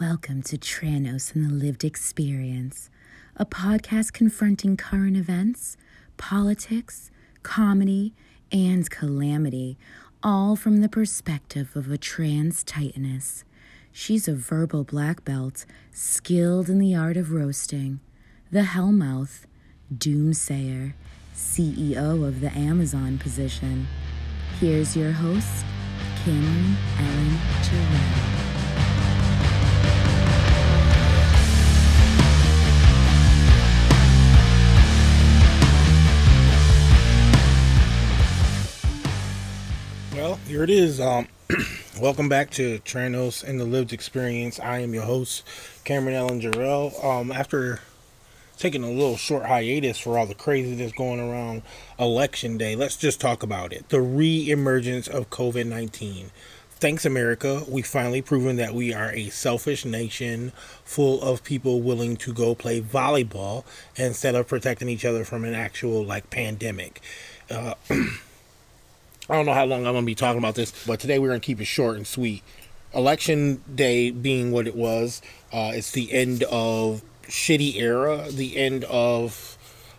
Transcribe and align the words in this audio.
Welcome 0.00 0.42
to 0.44 0.56
Tranos 0.56 1.34
and 1.34 1.44
the 1.44 1.52
Lived 1.52 1.82
Experience, 1.82 2.88
a 3.34 3.44
podcast 3.44 4.12
confronting 4.12 4.76
current 4.76 5.16
events, 5.16 5.76
politics, 6.16 7.10
comedy, 7.42 8.14
and 8.52 8.88
calamity, 8.88 9.76
all 10.22 10.54
from 10.54 10.82
the 10.82 10.88
perspective 10.88 11.74
of 11.74 11.90
a 11.90 11.98
trans 11.98 12.62
titaness. 12.62 13.42
She's 13.90 14.28
a 14.28 14.34
verbal 14.36 14.84
black 14.84 15.24
belt, 15.24 15.66
skilled 15.90 16.68
in 16.68 16.78
the 16.78 16.94
art 16.94 17.16
of 17.16 17.32
roasting, 17.32 17.98
the 18.52 18.62
Hellmouth, 18.62 19.46
Doomsayer, 19.92 20.92
CEO 21.34 22.24
of 22.24 22.40
the 22.40 22.52
Amazon 22.56 23.18
position. 23.18 23.88
Here's 24.60 24.96
your 24.96 25.10
host, 25.10 25.64
Cameron 26.24 26.76
Ellen 27.00 27.38
Jarrell. 27.62 28.27
Here 40.48 40.62
it 40.64 40.70
is. 40.70 40.98
Um, 40.98 41.28
welcome 42.00 42.26
back 42.26 42.50
to 42.52 42.78
Tranos 42.78 43.44
and 43.44 43.60
the 43.60 43.66
Lived 43.66 43.92
Experience. 43.92 44.58
I 44.58 44.78
am 44.78 44.94
your 44.94 45.02
host, 45.02 45.44
Cameron 45.84 46.16
Ellen 46.16 46.40
Jarrell. 46.40 47.04
Um, 47.04 47.30
after 47.30 47.80
taking 48.56 48.82
a 48.82 48.90
little 48.90 49.18
short 49.18 49.44
hiatus 49.44 49.98
for 49.98 50.18
all 50.18 50.24
the 50.24 50.34
craziness 50.34 50.92
going 50.92 51.20
around 51.20 51.62
election 51.98 52.56
day, 52.56 52.74
let's 52.76 52.96
just 52.96 53.20
talk 53.20 53.42
about 53.42 53.74
it. 53.74 53.90
The 53.90 54.00
re-emergence 54.00 55.06
of 55.06 55.28
COVID-19. 55.28 56.30
Thanks, 56.70 57.04
America. 57.04 57.64
We 57.68 57.82
finally 57.82 58.22
proven 58.22 58.56
that 58.56 58.72
we 58.72 58.94
are 58.94 59.12
a 59.12 59.28
selfish 59.28 59.84
nation 59.84 60.52
full 60.82 61.20
of 61.20 61.44
people 61.44 61.82
willing 61.82 62.16
to 62.18 62.32
go 62.32 62.54
play 62.54 62.80
volleyball 62.80 63.64
instead 63.96 64.34
of 64.34 64.48
protecting 64.48 64.88
each 64.88 65.04
other 65.04 65.26
from 65.26 65.44
an 65.44 65.52
actual 65.52 66.02
like 66.02 66.30
pandemic. 66.30 67.02
Uh, 67.50 67.74
I 69.28 69.34
don't 69.34 69.44
know 69.44 69.52
how 69.52 69.66
long 69.66 69.86
I'm 69.86 69.92
going 69.92 70.04
to 70.04 70.06
be 70.06 70.14
talking 70.14 70.38
about 70.38 70.54
this, 70.54 70.72
but 70.86 71.00
today 71.00 71.18
we're 71.18 71.28
going 71.28 71.40
to 71.40 71.46
keep 71.46 71.60
it 71.60 71.66
short 71.66 71.96
and 71.96 72.06
sweet. 72.06 72.42
Election 72.94 73.62
day 73.74 74.10
being 74.10 74.52
what 74.52 74.66
it 74.66 74.74
was, 74.74 75.20
uh, 75.52 75.72
it's 75.74 75.90
the 75.90 76.10
end 76.12 76.44
of 76.44 77.02
shitty 77.24 77.76
era, 77.76 78.30
the 78.30 78.56
end 78.56 78.84
of 78.84 79.58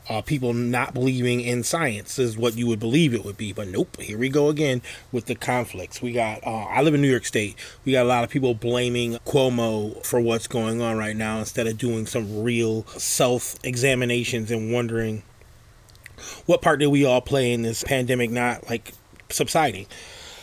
uh, 0.09 0.23
people 0.23 0.55
not 0.55 0.95
believing 0.95 1.41
in 1.41 1.61
science 1.61 2.17
is 2.17 2.35
what 2.35 2.57
you 2.57 2.65
would 2.65 2.79
believe 2.79 3.13
it 3.13 3.23
would 3.23 3.37
be. 3.37 3.53
But 3.53 3.67
nope, 3.67 4.01
here 4.01 4.17
we 4.17 4.29
go 4.29 4.49
again 4.49 4.81
with 5.11 5.25
the 5.25 5.35
conflicts. 5.35 6.01
We 6.01 6.11
got, 6.11 6.43
uh, 6.43 6.63
I 6.63 6.81
live 6.81 6.95
in 6.95 7.01
New 7.01 7.11
York 7.11 7.25
State. 7.25 7.55
We 7.85 7.91
got 7.91 8.05
a 8.05 8.09
lot 8.09 8.23
of 8.23 8.31
people 8.31 8.55
blaming 8.55 9.19
Cuomo 9.27 10.03
for 10.03 10.19
what's 10.19 10.47
going 10.47 10.81
on 10.81 10.97
right 10.97 11.15
now 11.15 11.37
instead 11.37 11.67
of 11.67 11.77
doing 11.77 12.07
some 12.07 12.41
real 12.41 12.87
self 12.97 13.55
examinations 13.63 14.49
and 14.49 14.73
wondering 14.73 15.21
what 16.47 16.63
part 16.63 16.79
did 16.79 16.87
we 16.87 17.05
all 17.05 17.21
play 17.21 17.53
in 17.53 17.61
this 17.61 17.83
pandemic 17.83 18.29
not 18.31 18.67
like 18.69 18.93
subsiding. 19.29 19.87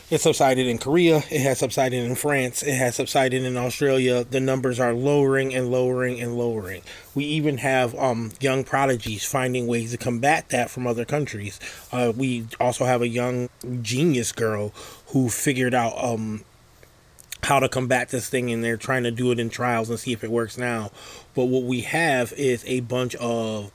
It 0.09 0.20
subsided 0.20 0.69
in 0.69 0.79
Korea. 0.79 1.25
It 1.31 1.41
has 1.41 1.59
subsided 1.59 2.05
in 2.05 2.15
France. 2.15 2.62
It 2.62 2.77
has 2.77 2.95
subsided 2.95 3.43
in 3.43 3.56
Australia. 3.56 4.23
The 4.23 4.39
numbers 4.39 4.78
are 4.78 4.95
lowering 4.95 5.53
and 5.53 5.69
lowering 5.69 6.20
and 6.20 6.39
lowering. 6.39 6.83
We 7.12 7.25
even 7.25 7.59
have 7.59 7.93
um, 7.97 8.31
young 8.41 8.62
prodigies 8.62 9.25
finding 9.25 9.67
ways 9.67 9.91
to 9.91 9.97
combat 9.97 10.51
that 10.51 10.70
from 10.70 10.87
other 10.87 11.05
countries. 11.05 11.59
Uh, 11.91 12.12
we 12.17 12.47
also 12.61 12.84
have 12.84 13.03
a 13.03 13.09
young 13.09 13.48
genius 13.83 14.31
girl 14.31 14.73
who 15.09 15.28
figured 15.28 15.75
out 15.75 15.93
um, 16.03 16.45
how 17.43 17.59
to 17.59 17.69
combat 17.69 18.11
this 18.11 18.28
thing, 18.28 18.53
and 18.53 18.62
they're 18.62 18.77
trying 18.77 19.03
to 19.03 19.11
do 19.11 19.33
it 19.33 19.41
in 19.41 19.50
trials 19.50 19.91
and 19.91 19.98
see 19.98 20.12
if 20.12 20.23
it 20.23 20.31
works 20.31 20.56
now. 20.56 20.93
But 21.34 21.47
what 21.47 21.65
we 21.65 21.81
have 21.81 22.33
is 22.34 22.65
a 22.69 22.78
bunch 22.78 23.17
of 23.17 23.73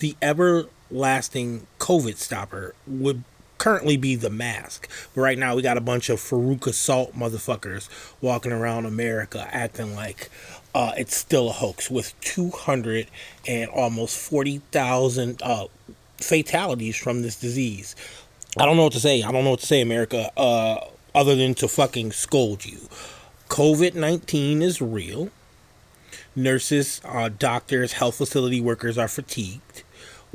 the 0.00 0.16
everlasting 0.20 1.66
COVID 1.78 2.16
stopper 2.16 2.74
would 2.86 3.24
currently 3.58 3.96
be 3.96 4.14
the 4.14 4.30
mask. 4.30 4.88
But 5.14 5.20
right 5.20 5.38
now 5.38 5.54
we 5.54 5.62
got 5.62 5.76
a 5.76 5.80
bunch 5.82 6.08
of 6.08 6.20
Farouk 6.20 6.66
assault 6.66 7.14
motherfuckers 7.14 7.88
walking 8.20 8.52
around 8.52 8.86
America 8.86 9.48
acting 9.50 9.94
like 9.94 10.30
uh, 10.74 10.92
it's 10.96 11.16
still 11.16 11.48
a 11.48 11.52
hoax 11.52 11.90
with 11.90 12.18
200 12.20 13.06
and 13.48 13.70
almost 13.70 14.18
40,000 14.18 15.42
uh, 15.42 15.66
fatalities 16.18 16.96
from 16.96 17.22
this 17.22 17.40
disease. 17.40 17.96
I 18.58 18.66
don't 18.66 18.76
know 18.76 18.84
what 18.84 18.92
to 18.92 19.00
say. 19.00 19.22
I 19.22 19.32
don't 19.32 19.44
know 19.44 19.50
what 19.50 19.60
to 19.60 19.66
say, 19.66 19.80
America, 19.80 20.30
uh, 20.36 20.80
other 21.14 21.34
than 21.34 21.54
to 21.56 21.68
fucking 21.68 22.12
scold 22.12 22.66
you. 22.66 22.88
COVID 23.48 23.94
19 23.94 24.60
is 24.60 24.82
real. 24.82 25.30
Nurses, 26.34 27.00
uh, 27.04 27.30
doctors, 27.30 27.94
health 27.94 28.16
facility 28.16 28.60
workers 28.60 28.98
are 28.98 29.08
fatigued 29.08 29.82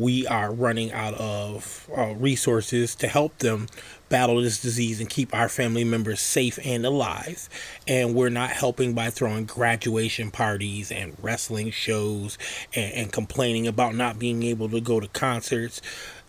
we 0.02 0.26
are 0.26 0.52
running 0.52 0.92
out 0.92 1.14
of 1.14 1.88
uh, 1.96 2.16
resources 2.16 2.96
to 2.96 3.08
help 3.08 3.38
them 3.38 3.68
battle 4.10 4.42
this 4.42 4.60
disease 4.60 5.00
and 5.00 5.10
keep 5.10 5.34
our 5.34 5.48
family 5.48 5.84
members 5.84 6.20
safe 6.20 6.58
and 6.66 6.86
alive. 6.86 7.48
And 7.88 8.16
we're 8.16 8.30
not 8.30 8.50
helping 8.50 8.94
by 8.94 9.12
throwing 9.12 9.46
graduation 9.46 10.32
parties 10.32 10.92
and 10.92 11.16
wrestling 11.22 11.70
shows 11.70 12.38
and, 12.74 12.94
and 12.94 13.12
complaining 13.12 13.68
about 13.68 13.94
not 13.94 14.18
being 14.18 14.42
able 14.44 14.70
to 14.70 14.82
go 14.82 15.00
to 15.00 15.08
concerts. 15.08 15.82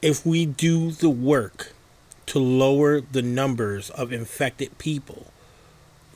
If 0.02 0.26
we 0.26 0.44
do 0.44 0.90
the 0.90 1.10
work 1.10 1.72
to 2.26 2.38
lower 2.38 3.00
the 3.00 3.22
numbers 3.22 3.88
of 3.90 4.12
infected 4.12 4.76
people, 4.78 5.32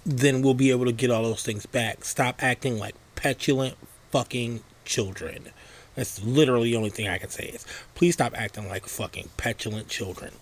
then 0.04 0.42
we'll 0.42 0.54
be 0.54 0.70
able 0.70 0.84
to 0.84 0.92
get 0.92 1.10
all 1.10 1.22
those 1.22 1.42
things 1.42 1.66
back. 1.66 2.04
Stop 2.04 2.42
acting 2.42 2.78
like 2.78 2.94
petulant 3.16 3.76
fucking 4.10 4.62
children. 4.84 5.48
That's 5.96 6.22
literally 6.22 6.70
the 6.70 6.76
only 6.76 6.90
thing 6.90 7.08
I 7.08 7.18
can 7.18 7.30
say 7.30 7.46
is 7.46 7.66
please 7.94 8.14
stop 8.14 8.34
acting 8.36 8.68
like 8.68 8.86
fucking 8.86 9.30
petulant 9.36 9.88
children. 9.88 10.32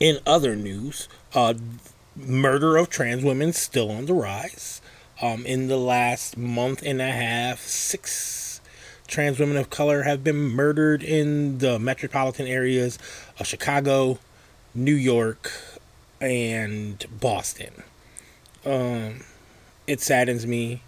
In 0.00 0.18
other 0.26 0.56
news, 0.56 1.08
uh, 1.34 1.54
murder 2.16 2.76
of 2.76 2.90
trans 2.90 3.24
women 3.24 3.52
still 3.52 3.90
on 3.90 4.06
the 4.06 4.12
rise. 4.12 4.82
Um, 5.22 5.46
in 5.46 5.68
the 5.68 5.78
last 5.78 6.36
month 6.36 6.82
and 6.84 7.00
a 7.00 7.10
half, 7.10 7.60
six 7.60 8.60
trans 9.06 9.38
women 9.38 9.56
of 9.56 9.70
color 9.70 10.02
have 10.02 10.24
been 10.24 10.36
murdered 10.36 11.02
in 11.02 11.58
the 11.58 11.78
metropolitan 11.78 12.48
areas 12.48 12.98
of 13.38 13.46
Chicago, 13.46 14.18
New 14.74 14.94
York, 14.94 15.52
and 16.20 17.04
Boston. 17.20 17.84
Um, 18.66 19.20
it 19.86 20.00
saddens 20.00 20.46
me 20.46 20.82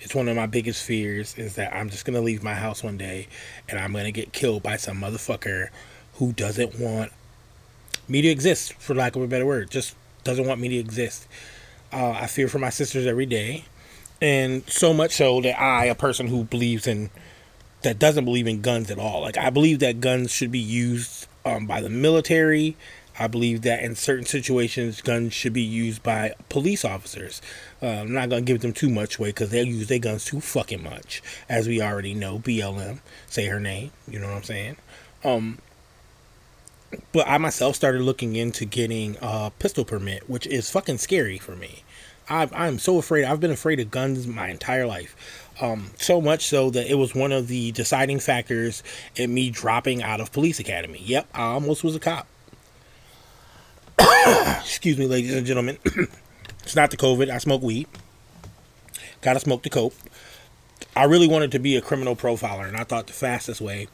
it's 0.00 0.14
one 0.14 0.28
of 0.28 0.36
my 0.36 0.46
biggest 0.46 0.82
fears 0.82 1.36
is 1.36 1.56
that 1.56 1.74
I'm 1.74 1.90
just 1.90 2.04
gonna 2.04 2.20
leave 2.20 2.42
my 2.42 2.54
house 2.54 2.82
one 2.82 2.96
day 2.96 3.28
and 3.68 3.78
I'm 3.78 3.92
gonna 3.92 4.10
get 4.10 4.32
killed 4.32 4.62
by 4.62 4.76
some 4.76 5.00
motherfucker 5.00 5.68
who 6.14 6.32
doesn't 6.32 6.78
want 6.78 7.12
me 8.08 8.22
to 8.22 8.28
exist, 8.28 8.74
for 8.74 8.94
lack 8.94 9.16
of 9.16 9.22
a 9.22 9.26
better 9.26 9.46
word, 9.46 9.70
just 9.70 9.94
doesn't 10.24 10.46
want 10.46 10.60
me 10.60 10.68
to 10.68 10.76
exist. 10.76 11.26
Uh, 11.92 12.10
I 12.10 12.26
fear 12.26 12.48
for 12.48 12.58
my 12.58 12.70
sisters 12.70 13.06
every 13.06 13.26
day, 13.26 13.64
and 14.20 14.68
so 14.68 14.92
much 14.92 15.12
so 15.12 15.40
that 15.40 15.60
I, 15.60 15.86
a 15.86 15.94
person 15.94 16.26
who 16.26 16.44
believes 16.44 16.86
in 16.86 17.10
that 17.82 17.98
doesn't 17.98 18.24
believe 18.24 18.46
in 18.46 18.60
guns 18.60 18.90
at 18.90 18.98
all, 18.98 19.22
like 19.22 19.38
I 19.38 19.50
believe 19.50 19.78
that 19.78 20.00
guns 20.00 20.30
should 20.30 20.52
be 20.52 20.58
used 20.58 21.26
um, 21.44 21.66
by 21.66 21.80
the 21.80 21.88
military 21.88 22.76
I 23.18 23.26
believe 23.26 23.62
that 23.62 23.82
in 23.82 23.94
certain 23.94 24.24
situations, 24.24 25.02
guns 25.02 25.32
should 25.32 25.52
be 25.52 25.62
used 25.62 26.02
by 26.02 26.34
police 26.48 26.84
officers. 26.84 27.42
Uh, 27.82 27.86
I'm 27.86 28.12
not 28.12 28.28
going 28.28 28.44
to 28.44 28.52
give 28.52 28.62
them 28.62 28.72
too 28.72 28.90
much 28.90 29.18
weight 29.18 29.34
because 29.34 29.50
they'll 29.50 29.66
use 29.66 29.88
their 29.88 29.98
guns 29.98 30.24
too 30.24 30.40
fucking 30.40 30.82
much. 30.82 31.22
As 31.48 31.68
we 31.68 31.82
already 31.82 32.14
know, 32.14 32.38
BLM, 32.38 33.00
say 33.26 33.46
her 33.46 33.60
name, 33.60 33.90
you 34.08 34.18
know 34.18 34.28
what 34.28 34.36
I'm 34.36 34.42
saying? 34.42 34.76
Um, 35.24 35.58
but 37.12 37.26
I 37.28 37.38
myself 37.38 37.76
started 37.76 38.02
looking 38.02 38.36
into 38.36 38.64
getting 38.64 39.16
a 39.20 39.52
pistol 39.58 39.84
permit, 39.84 40.28
which 40.28 40.46
is 40.46 40.70
fucking 40.70 40.98
scary 40.98 41.38
for 41.38 41.54
me. 41.54 41.84
I, 42.28 42.48
I'm 42.52 42.78
so 42.78 42.98
afraid. 42.98 43.24
I've 43.24 43.40
been 43.40 43.50
afraid 43.50 43.80
of 43.80 43.90
guns 43.90 44.26
my 44.26 44.48
entire 44.48 44.86
life. 44.86 45.16
Um, 45.60 45.90
so 45.98 46.20
much 46.20 46.46
so 46.46 46.70
that 46.70 46.90
it 46.90 46.94
was 46.94 47.14
one 47.14 47.32
of 47.32 47.48
the 47.48 47.72
deciding 47.72 48.20
factors 48.20 48.82
in 49.16 49.34
me 49.34 49.50
dropping 49.50 50.02
out 50.02 50.20
of 50.20 50.32
police 50.32 50.58
academy. 50.60 51.02
Yep, 51.04 51.28
I 51.34 51.42
almost 51.42 51.84
was 51.84 51.96
a 51.96 52.00
cop. 52.00 52.26
Excuse 54.60 54.98
me, 54.98 55.06
ladies 55.06 55.34
and 55.34 55.46
gentlemen. 55.46 55.78
it's 56.62 56.76
not 56.76 56.90
the 56.90 56.96
COVID. 56.96 57.30
I 57.30 57.38
smoke 57.38 57.62
weed. 57.62 57.86
Gotta 59.20 59.40
smoke 59.40 59.62
the 59.62 59.70
cope. 59.70 59.94
I 60.96 61.04
really 61.04 61.28
wanted 61.28 61.52
to 61.52 61.58
be 61.58 61.76
a 61.76 61.80
criminal 61.80 62.16
profiler, 62.16 62.66
and 62.66 62.76
I 62.76 62.84
thought 62.84 63.06
the 63.06 63.12
fastest 63.12 63.60
way 63.60 63.88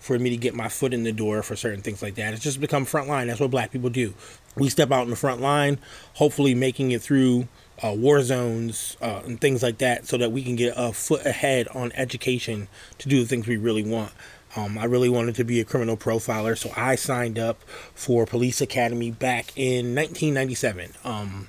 for 0.00 0.18
me 0.18 0.30
to 0.30 0.36
get 0.36 0.54
my 0.54 0.68
foot 0.68 0.92
in 0.92 1.04
the 1.04 1.12
door 1.12 1.42
for 1.42 1.54
certain 1.54 1.80
things 1.80 2.02
like 2.02 2.16
that 2.16 2.34
is 2.34 2.40
just 2.40 2.60
become 2.60 2.84
frontline. 2.84 3.28
That's 3.28 3.38
what 3.38 3.52
black 3.52 3.70
people 3.70 3.90
do. 3.90 4.14
We 4.56 4.68
step 4.68 4.90
out 4.90 5.04
in 5.04 5.10
the 5.10 5.16
front 5.16 5.40
line, 5.40 5.78
hopefully 6.14 6.54
making 6.54 6.90
it 6.90 7.02
through 7.02 7.46
uh, 7.82 7.92
war 7.92 8.22
zones 8.22 8.96
uh, 9.00 9.22
and 9.24 9.40
things 9.40 9.62
like 9.62 9.78
that 9.78 10.06
so 10.06 10.16
that 10.16 10.32
we 10.32 10.42
can 10.42 10.56
get 10.56 10.74
a 10.76 10.92
foot 10.92 11.24
ahead 11.24 11.68
on 11.68 11.92
education 11.92 12.68
to 12.98 13.08
do 13.08 13.20
the 13.20 13.26
things 13.26 13.46
we 13.46 13.56
really 13.56 13.84
want. 13.84 14.12
Um, 14.54 14.76
I 14.76 14.84
really 14.84 15.08
wanted 15.08 15.34
to 15.36 15.44
be 15.44 15.60
a 15.60 15.64
criminal 15.64 15.96
profiler, 15.96 16.56
so 16.58 16.70
I 16.76 16.94
signed 16.94 17.38
up 17.38 17.62
for 17.94 18.26
Police 18.26 18.60
Academy 18.60 19.10
back 19.10 19.52
in 19.56 19.94
1997. 19.94 20.92
Um, 21.04 21.48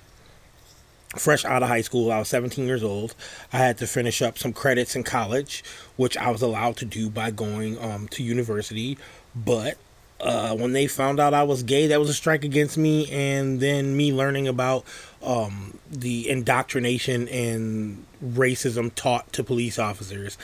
fresh 1.18 1.46
out 1.46 1.64
of 1.64 1.70
high 1.70 1.82
school. 1.82 2.12
I 2.12 2.20
was 2.20 2.30
17 2.30 2.66
years 2.66 2.84
old. 2.84 3.16
I 3.52 3.58
had 3.58 3.78
to 3.80 3.88
finish 3.88 4.22
up 4.22 4.38
some 4.38 4.54
credits 4.54 4.96
in 4.96 5.04
college, 5.04 5.64
which 5.96 6.18
I 6.18 6.32
was 6.32 6.42
allowed 6.42 6.78
to 6.78 6.86
do 6.86 7.10
by 7.10 7.32
going 7.32 7.78
um, 7.84 8.08
to 8.10 8.24
university. 8.24 8.98
But 9.36 9.78
uh, 10.20 10.56
when 10.56 10.74
they 10.74 10.88
found 10.88 11.20
out 11.20 11.34
I 11.34 11.44
was 11.44 11.64
gay, 11.64 11.88
that 11.88 12.00
was 12.00 12.10
a 12.10 12.14
strike 12.14 12.44
against 12.44 12.78
me. 12.78 13.10
And 13.12 13.60
then 13.60 13.98
me 13.98 14.14
learning 14.14 14.48
about 14.48 14.86
um, 15.22 15.78
the 15.90 16.30
indoctrination 16.30 17.28
and 17.28 18.06
racism 18.24 18.94
taught 18.96 19.32
to 19.34 19.44
police 19.44 19.78
officers. 19.78 20.38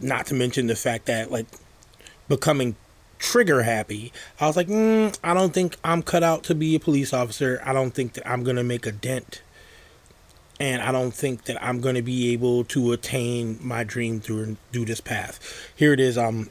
Not 0.00 0.26
to 0.26 0.34
mention 0.34 0.66
the 0.66 0.74
fact 0.74 1.06
that, 1.06 1.30
like, 1.30 1.46
becoming 2.28 2.76
trigger 3.18 3.62
happy, 3.62 4.12
I 4.40 4.46
was 4.46 4.56
like, 4.56 4.68
mm, 4.68 5.16
I 5.22 5.34
don't 5.34 5.54
think 5.54 5.76
I'm 5.84 6.02
cut 6.02 6.22
out 6.22 6.42
to 6.44 6.54
be 6.54 6.74
a 6.74 6.80
police 6.80 7.12
officer. 7.12 7.60
I 7.64 7.72
don't 7.72 7.92
think 7.92 8.14
that 8.14 8.28
I'm 8.28 8.44
going 8.44 8.56
to 8.56 8.64
make 8.64 8.86
a 8.86 8.92
dent 8.92 9.42
and 10.58 10.82
I 10.82 10.92
don't 10.92 11.12
think 11.12 11.44
that 11.44 11.62
I'm 11.62 11.80
going 11.80 11.96
to 11.96 12.02
be 12.02 12.32
able 12.32 12.64
to 12.64 12.92
attain 12.92 13.58
my 13.60 13.84
dream 13.84 14.20
through 14.20 14.56
through 14.72 14.86
this 14.86 15.00
path. 15.00 15.70
Here 15.74 15.92
it 15.92 16.00
is. 16.00 16.16
Um, 16.16 16.50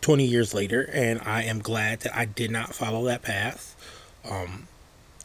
20 0.00 0.24
years 0.24 0.54
later, 0.54 0.88
and 0.92 1.20
I 1.22 1.42
am 1.42 1.58
glad 1.58 2.00
that 2.00 2.16
I 2.16 2.24
did 2.24 2.50
not 2.50 2.74
follow 2.74 3.04
that 3.04 3.20
path. 3.20 3.76
Um, 4.28 4.66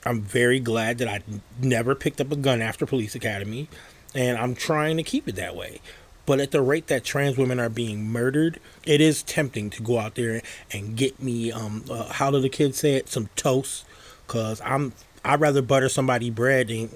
I'm 0.05 0.21
very 0.21 0.59
glad 0.59 0.97
that 0.97 1.07
I 1.07 1.21
never 1.61 1.95
picked 1.95 2.19
up 2.19 2.33
a 2.33 2.35
gun 2.35 2.61
after 2.61 2.85
police 2.85 3.15
academy, 3.15 3.69
and 4.13 4.37
I'm 4.37 4.55
trying 4.55 4.97
to 4.97 5.03
keep 5.03 5.27
it 5.27 5.35
that 5.35 5.55
way. 5.55 5.79
But 6.27 6.39
at 6.41 6.51
the 6.51 6.61
rate 6.61 6.87
that 6.87 7.03
trans 7.05 7.37
women 7.37 7.59
are 7.59 7.69
being 7.69 8.07
murdered, 8.07 8.59
it 8.85 9.01
is 9.01 9.23
tempting 9.23 9.71
to 9.71 9.81
go 9.81 9.97
out 9.97 10.15
there 10.15 10.41
and 10.71 10.95
get 10.95 11.23
me, 11.23 11.51
um, 11.51 11.85
uh, 11.89 12.11
how 12.13 12.29
do 12.29 12.39
the 12.39 12.49
kids 12.49 12.77
say 12.77 12.95
it, 12.95 13.07
some 13.09 13.29
toast, 13.35 13.85
cause 14.27 14.61
I'm 14.63 14.91
I'd 15.23 15.39
rather 15.39 15.61
butter 15.61 15.89
somebody 15.89 16.29
bread 16.29 16.67
than 16.67 16.89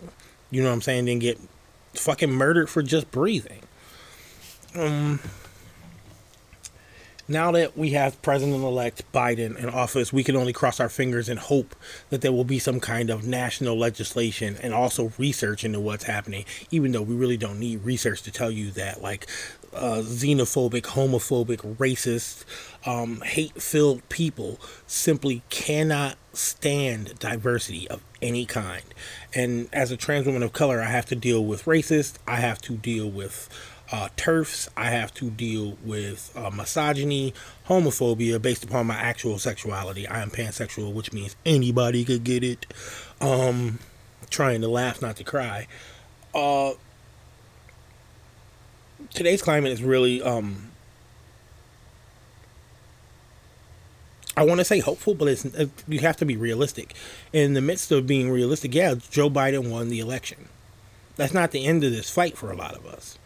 you 0.52 0.62
know 0.62 0.68
what 0.68 0.76
I'm 0.76 0.82
saying? 0.82 1.06
than 1.06 1.20
get 1.20 1.40
fucking 1.94 2.30
murdered 2.30 2.70
for 2.70 2.84
just 2.84 3.10
breathing. 3.10 3.62
Um, 4.76 5.20
now 7.32 7.52
that 7.52 7.78
we 7.78 7.92
have 7.92 8.22
President 8.22 8.64
elect 8.64 9.10
Biden 9.12 9.58
in 9.58 9.70
office, 9.70 10.12
we 10.12 10.24
can 10.24 10.36
only 10.36 10.54
cross 10.54 10.80
our 10.80 10.90
fingers 10.90 11.30
and 11.30 11.40
hope 11.40 11.76
that 12.10 12.22
there 12.22 12.32
will 12.32 12.44
be 12.44 12.60
some 12.60 12.80
kind 12.80 13.10
of 13.10 13.26
national 13.26 13.78
legislation 13.78 14.58
and 14.62 14.74
also 14.74 15.12
research 15.18 15.64
into 15.64 15.80
what's 15.80 16.04
happening, 16.04 16.46
even 16.70 16.92
though 16.92 17.02
we 17.02 17.16
really 17.16 17.38
don't 17.38 17.60
need 17.60 17.84
research 17.84 18.22
to 18.24 18.32
tell 18.32 18.52
you 18.52 18.72
that, 18.72 19.02
like, 19.02 19.28
uh, 19.74 20.02
xenophobic, 20.04 20.82
homophobic, 20.82 21.78
racist, 21.78 22.44
um, 22.86 23.22
hate 23.22 23.62
filled 23.62 24.08
people 24.10 24.60
simply 24.86 25.42
cannot 25.50 26.18
stand 26.34 27.18
diversity 27.20 27.88
of 27.90 28.02
any 28.22 28.46
kind. 28.46 28.84
And 29.34 29.70
as 29.74 29.92
a 29.92 29.98
trans 29.98 30.26
woman 30.26 30.44
of 30.44 30.54
color, 30.54 30.82
I 30.82 30.86
have 30.86 31.06
to 31.08 31.16
deal 31.16 31.44
with 31.44 31.66
racist, 31.66 32.16
I 32.28 32.38
have 32.38 32.62
to 32.64 32.74
deal 32.74 33.10
with 33.10 33.50
uh, 33.92 34.10
TERFs, 34.16 34.70
I 34.78 34.86
have 34.86 35.14
to 35.16 35.30
deal 35.30 35.78
with 35.84 36.32
uh, 36.36 36.50
misogyny, 36.50 37.34
homophobia 37.68 38.42
based 38.42 38.64
upon 38.64 38.88
my 38.88 38.96
actual 38.96 39.38
sexuality. 39.38 40.08
I 40.08 40.22
am 40.22 40.30
pansexual, 40.30 40.94
which 40.94 41.12
means 41.12 41.36
anybody 41.46 42.06
could 42.06 42.24
get 42.24 42.44
it. 42.44 42.66
Um, 43.20 43.80
trying 44.30 44.62
to 44.62 44.68
laugh, 44.68 45.02
not 45.02 45.18
to 45.18 45.24
cry. 45.24 45.68
Uh, 46.34 46.72
today's 49.14 49.42
climate 49.42 49.74
is 49.74 49.84
really 49.84 50.22
um, 50.22 50.72
I 54.38 54.46
want 54.46 54.60
to 54.60 54.66
say 54.66 54.80
hopeful, 54.80 55.14
but 55.14 55.28
it's 55.28 55.46
you 55.88 56.00
have 56.00 56.18
to 56.18 56.26
be 56.26 56.38
realistic. 56.38 56.96
In 57.34 57.54
the 57.54 57.62
midst 57.62 57.92
of 57.92 58.08
being 58.08 58.32
realistic, 58.32 58.74
yeah, 58.74 58.96
Joe 59.10 59.30
Biden 59.30 59.70
won 59.70 59.90
the 59.90 60.00
election. 60.00 60.48
That's 61.18 61.34
not 61.34 61.52
the 61.52 61.66
end 61.66 61.84
of 61.84 61.92
this 61.92 62.10
fight 62.10 62.38
for 62.38 62.52
a 62.52 62.56
lot 62.56 62.76
of 62.76 62.86
us. 62.86 63.20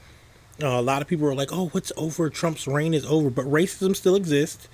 Uh, 0.61 0.67
a 0.67 0.81
lot 0.81 1.01
of 1.01 1.07
people 1.07 1.27
are 1.27 1.35
like, 1.35 1.51
"Oh, 1.51 1.67
what's 1.69 1.91
over? 1.97 2.29
Trump's 2.29 2.67
reign 2.67 2.93
is 2.93 3.05
over," 3.05 3.29
but 3.29 3.45
racism 3.45 3.95
still 3.95 4.15
exists. 4.15 4.67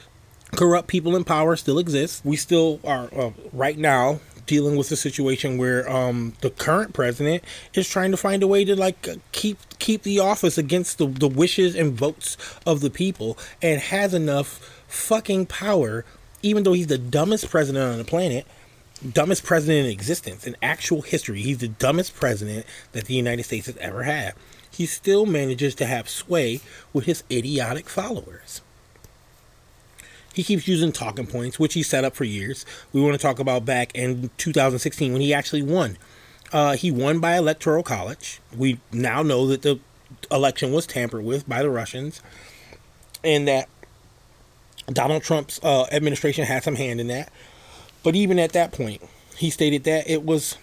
Corrupt 0.55 0.87
people 0.87 1.15
in 1.15 1.23
power 1.23 1.55
still 1.55 1.79
exist. 1.79 2.23
We 2.25 2.35
still 2.35 2.79
are 2.83 3.09
uh, 3.15 3.31
right 3.53 3.77
now 3.77 4.19
dealing 4.45 4.75
with 4.75 4.91
a 4.91 4.95
situation 4.95 5.57
where 5.57 5.89
um, 5.89 6.33
the 6.41 6.49
current 6.49 6.93
president 6.93 7.43
is 7.73 7.87
trying 7.87 8.11
to 8.11 8.17
find 8.17 8.43
a 8.43 8.47
way 8.47 8.65
to 8.65 8.75
like 8.75 9.07
keep 9.31 9.57
keep 9.79 10.03
the 10.03 10.19
office 10.19 10.57
against 10.57 10.97
the, 10.97 11.07
the 11.07 11.27
wishes 11.27 11.75
and 11.75 11.93
votes 11.93 12.37
of 12.65 12.81
the 12.81 12.89
people, 12.89 13.37
and 13.61 13.79
has 13.79 14.13
enough 14.13 14.83
fucking 14.87 15.45
power 15.45 16.03
even 16.43 16.63
though 16.63 16.73
he's 16.73 16.87
the 16.87 16.97
dumbest 16.97 17.49
president 17.49 17.91
on 17.91 17.97
the 17.97 18.03
planet, 18.03 18.45
dumbest 19.13 19.43
president 19.43 19.85
in 19.85 19.91
existence 19.91 20.45
in 20.45 20.55
actual 20.61 21.01
history, 21.01 21.41
he's 21.41 21.59
the 21.59 21.67
dumbest 21.67 22.15
president 22.15 22.65
that 22.91 23.05
the 23.05 23.13
United 23.13 23.43
States 23.43 23.67
has 23.67 23.77
ever 23.77 24.03
had. 24.03 24.33
He 24.71 24.85
still 24.85 25.25
manages 25.25 25.75
to 25.75 25.85
have 25.85 26.09
sway 26.09 26.61
with 26.93 27.05
his 27.05 27.23
idiotic 27.29 27.89
followers. 27.89 28.61
He 30.33 30.43
keeps 30.43 30.67
using 30.67 30.91
talking 30.91 31.27
points, 31.27 31.59
which 31.59 31.73
he 31.73 31.83
set 31.83 32.05
up 32.05 32.15
for 32.15 32.23
years. 32.23 32.65
We 32.93 33.01
want 33.01 33.13
to 33.13 33.19
talk 33.19 33.39
about 33.39 33.65
back 33.65 33.91
in 33.93 34.29
2016 34.37 35.11
when 35.11 35.21
he 35.21 35.33
actually 35.33 35.61
won. 35.61 35.97
Uh, 36.53 36.75
he 36.75 36.89
won 36.89 37.19
by 37.19 37.35
electoral 37.35 37.83
college. 37.83 38.39
We 38.55 38.79
now 38.91 39.23
know 39.23 39.47
that 39.47 39.61
the 39.61 39.79
election 40.29 40.71
was 40.71 40.87
tampered 40.87 41.23
with 41.23 41.47
by 41.47 41.61
the 41.61 41.69
Russians, 41.69 42.21
and 43.23 43.47
that 43.47 43.67
Donald 44.87 45.23
Trump's 45.23 45.59
uh, 45.63 45.85
administration 45.91 46.45
had 46.45 46.63
some 46.63 46.75
hand 46.75 46.99
in 46.99 47.07
that. 47.07 47.31
But 48.03 48.15
even 48.15 48.39
at 48.39 48.53
that 48.53 48.71
point, 48.71 49.01
he 49.37 49.49
stated 49.49 49.83
that 49.83 50.09
it 50.09 50.25
was 50.25 50.57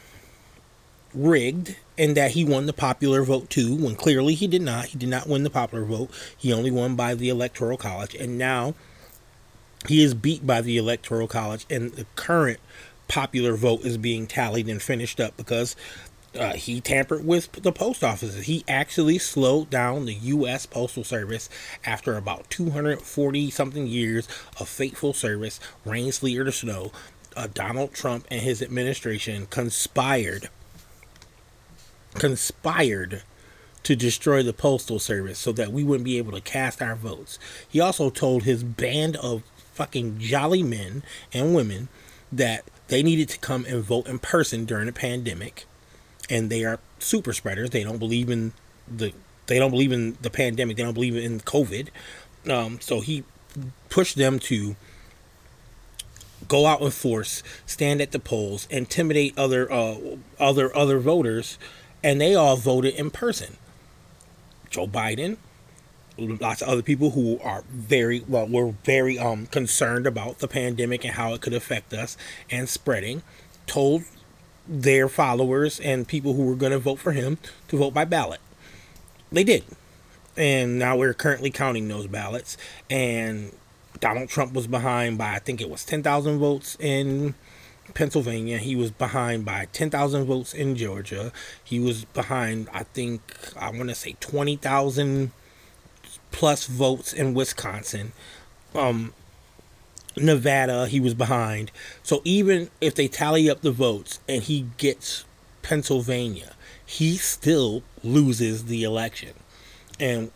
rigged 1.14 1.76
and 1.96 2.16
that 2.16 2.32
he 2.32 2.44
won 2.44 2.66
the 2.66 2.72
popular 2.72 3.22
vote 3.22 3.50
too, 3.50 3.75
when 3.75 3.96
clearly 3.96 4.34
he 4.34 4.46
did 4.46 4.62
not. 4.62 4.87
He 4.87 4.99
did 4.99 5.08
not 5.08 5.28
win 5.28 5.43
the 5.43 5.50
popular 5.50 5.84
vote. 5.84 6.10
He 6.37 6.52
only 6.52 6.70
won 6.70 6.94
by 6.94 7.14
the 7.14 7.28
Electoral 7.28 7.76
College. 7.76 8.14
And 8.14 8.38
now 8.38 8.75
he 9.87 10.02
is 10.02 10.14
beat 10.14 10.46
by 10.46 10.60
the 10.60 10.76
Electoral 10.76 11.28
College, 11.28 11.66
and 11.70 11.93
the 11.93 12.06
current 12.16 12.58
popular 13.06 13.56
vote 13.56 13.84
is 13.84 13.96
being 13.96 14.26
tallied 14.26 14.69
and 14.69 14.82
finished 14.82 15.20
up 15.20 15.37
because 15.37 15.76
uh, 16.38 16.52
he 16.55 16.81
tampered 16.81 17.25
with 17.25 17.50
the 17.52 17.72
post 17.72 18.04
offices. 18.04 18.46
He 18.46 18.64
actually 18.69 19.19
slowed 19.19 19.70
down 19.70 20.04
the 20.04 20.14
U.S. 20.14 20.66
Postal 20.66 21.04
Service 21.04 21.49
after 21.84 22.16
about 22.16 22.50
240 22.50 23.50
something 23.50 23.87
years 23.87 24.28
of 24.61 24.69
faithful 24.69 25.12
service, 25.12 25.58
rain, 25.84 26.12
sleet, 26.12 26.38
or 26.38 26.50
snow. 26.52 26.93
Uh, 27.37 27.49
Donald 27.52 27.94
Trump 27.94 28.26
and 28.31 28.40
his 28.40 28.61
administration 28.61 29.46
conspired, 29.46 30.49
conspired 32.14 33.22
to 33.82 33.96
destroy 33.96 34.43
the 34.43 34.52
postal 34.52 34.99
service 34.99 35.38
so 35.38 35.52
that 35.52 35.73
we 35.73 35.85
wouldn't 35.85 36.04
be 36.04 36.18
able 36.18 36.33
to 36.33 36.40
cast 36.40 36.83
our 36.83 36.94
votes. 36.94 37.38
He 37.68 37.80
also 37.80 38.11
told 38.11 38.42
his 38.42 38.62
band 38.64 39.16
of 39.16 39.42
fucking 39.73 40.18
jolly 40.18 40.62
men 40.62 41.02
and 41.33 41.54
women 41.54 41.88
that 42.33 42.64
they 42.88 43.02
needed 43.02 43.28
to 43.30 43.38
come 43.38 43.64
and 43.66 43.83
vote 43.83 44.06
in 44.06 44.18
person 44.18 44.64
during 44.64 44.88
a 44.88 44.92
pandemic 44.92 45.64
and 46.28 46.50
they 46.50 46.64
are 46.64 46.78
super 46.99 47.33
spreaders. 47.33 47.71
They 47.71 47.85
don't 47.85 47.99
believe 47.99 48.30
in 48.30 48.52
the 48.87 49.12
they 49.47 49.59
don't 49.59 49.71
believe 49.71 49.92
in 49.92 50.16
the 50.21 50.30
pandemic. 50.30 50.76
They 50.76 50.83
don't 50.83 50.94
believe 50.94 51.16
in 51.16 51.40
COVID. 51.40 51.88
Um, 52.50 52.80
so 52.80 53.00
he 53.00 53.25
pushed 53.88 54.16
them 54.16 54.38
to 54.40 54.76
go 56.47 56.66
out 56.66 56.80
in 56.83 56.90
force, 56.90 57.42
stand 57.66 58.00
at 58.00 58.12
the 58.12 58.18
polls, 58.18 58.68
intimidate 58.71 59.37
other 59.38 59.71
uh, 59.73 59.97
other 60.38 60.75
other 60.76 60.99
voters, 60.99 61.59
and 62.02 62.21
they 62.21 62.35
all 62.35 62.57
voted 62.57 62.95
in 62.95 63.11
person. 63.11 63.57
Joe 64.71 64.87
Biden, 64.87 65.37
lots 66.19 66.62
of 66.62 66.69
other 66.69 66.83
people 66.83 67.11
who 67.11 67.38
are 67.40 67.64
very 67.71 68.25
well 68.28 68.47
were 68.47 68.75
very 68.85 69.19
um 69.19 69.47
concerned 69.47 70.07
about 70.07 70.38
the 70.38 70.49
pandemic 70.49 71.05
and 71.05 71.14
how 71.14 71.35
it 71.35 71.40
could 71.40 71.55
affect 71.55 71.93
us 71.93 72.17
and 72.50 72.69
spreading, 72.69 73.23
told 73.67 74.02
their 74.69 75.09
followers 75.09 75.81
and 75.81 76.07
people 76.07 76.35
who 76.35 76.45
were 76.45 76.55
going 76.55 76.73
to 76.73 76.78
vote 76.78 76.99
for 76.99 77.12
him 77.12 77.38
to 77.69 77.78
vote 77.78 77.95
by 77.95 78.05
ballot. 78.05 78.40
They 79.33 79.45
did. 79.45 79.64
And 80.37 80.78
now 80.78 80.97
we're 80.97 81.14
currently 81.14 81.50
counting 81.50 81.88
those 81.88 82.07
ballots. 82.07 82.57
And 82.88 83.52
Donald 83.99 84.28
Trump 84.28 84.52
was 84.52 84.67
behind 84.67 85.19
by, 85.19 85.35
I 85.35 85.38
think 85.38 85.61
it 85.61 85.71
was 85.71 85.85
10,000 85.85 86.38
votes 86.38 86.76
in 86.78 87.35
Pennsylvania. 87.95 88.59
He 88.59 88.76
was 88.76 88.90
behind 88.90 89.45
by 89.45 89.68
10,000 89.73 90.25
votes 90.25 90.54
in 90.54 90.76
Georgia. 90.76 91.33
He 91.62 91.80
was 91.80 92.04
behind, 92.04 92.68
I 92.73 92.85
think, 92.85 93.21
I 93.57 93.71
want 93.71 93.88
to 93.88 93.95
say 93.95 94.16
20,000 94.21 95.33
plus 96.30 96.66
votes 96.66 97.12
in 97.12 97.35
Wisconsin. 97.35 98.12
Um, 98.75 99.12
Nevada, 100.16 100.87
he 100.87 101.00
was 101.00 101.14
behind. 101.14 101.71
So 102.02 102.21
even 102.25 102.71
if 102.80 102.95
they 102.95 103.09
tally 103.09 103.49
up 103.49 103.62
the 103.62 103.71
votes 103.71 104.21
and 104.28 104.42
he 104.42 104.66
gets 104.76 105.25
Pennsylvania, 105.62 106.54
he 106.85 107.16
still 107.16 107.83
loses 108.02 108.66
the 108.66 108.85
election. 108.85 109.35
And 110.00 110.30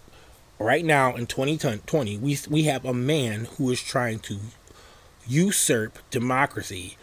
right 0.59 0.85
now 0.85 1.15
in 1.15 1.27
2020, 1.27 2.19
we 2.19 2.39
we 2.49 2.65
have 2.65 2.85
a 2.85 2.95
man 2.95 3.47
who 3.57 3.71
is 3.71 3.83
trying 3.83 4.19
to 4.21 4.39
usurp 5.27 5.99
democracy 6.11 6.97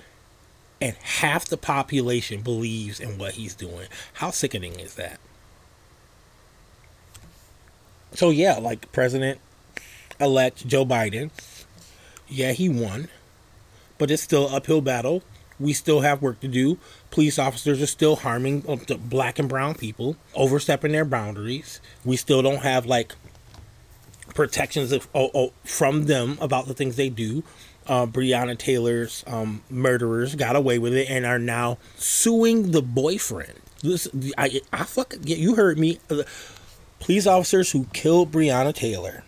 and 0.82 0.96
half 0.98 1.46
the 1.46 1.58
population 1.58 2.42
believes 2.42 3.00
in 3.00 3.18
what 3.18 3.34
he's 3.34 3.56
doing. 3.56 3.88
How 4.14 4.32
sickening 4.32 4.80
is 4.80 4.96
that? 4.96 5.20
So 8.14 8.30
yeah, 8.30 8.58
like 8.58 8.92
President 8.92 9.40
elect 10.20 10.68
Joe 10.68 10.86
Biden, 10.86 11.32
yeah, 12.28 12.52
he 12.52 12.70
won, 12.70 13.08
but 13.98 14.12
it's 14.12 14.24
still 14.24 14.48
uphill 14.54 14.82
battle. 14.82 15.24
We 15.60 15.74
still 15.74 16.02
have 16.02 16.22
work 16.22 16.40
to 16.40 16.48
do. 16.48 16.78
Police 17.12 17.38
officers 17.38 17.82
are 17.82 17.88
still 17.88 18.16
harming 18.16 18.64
uh, 18.68 18.96
black 18.96 19.40
and 19.40 19.50
brown 19.50 19.76
people, 19.76 20.16
overstepping 20.34 20.94
their 20.94 21.06
boundaries. 21.06 21.82
We 22.06 22.16
still 22.16 22.42
don't 22.42 22.64
have 22.64 22.86
like 22.86 23.14
protections 24.34 24.92
of, 24.94 25.08
oh, 25.14 25.30
oh, 25.34 25.54
from 25.66 26.06
them 26.06 26.38
about 26.40 26.68
the 26.68 26.74
things 26.74 26.96
they 26.96 27.10
do. 27.10 27.44
Uh, 27.90 28.06
Breonna 28.06 28.56
Taylor's 28.56 29.24
um, 29.26 29.64
murderers 29.70 30.36
got 30.36 30.56
away 30.56 30.78
with 30.78 30.94
it 30.94 31.10
and 31.10 31.26
are 31.26 31.40
now 31.40 31.80
suing 31.98 32.72
the 32.72 32.84
boyfriend. 32.84 33.54
This, 33.82 34.08
I, 34.38 34.62
I 34.72 34.84
fucking, 34.84 35.24
you 35.26 35.56
heard 35.56 35.80
me. 35.80 36.00
Uh, 36.08 36.22
police 37.00 37.26
officers 37.26 37.72
who 37.72 37.86
killed 37.92 38.32
Breonna 38.32 38.76
Taylor. 38.76 39.24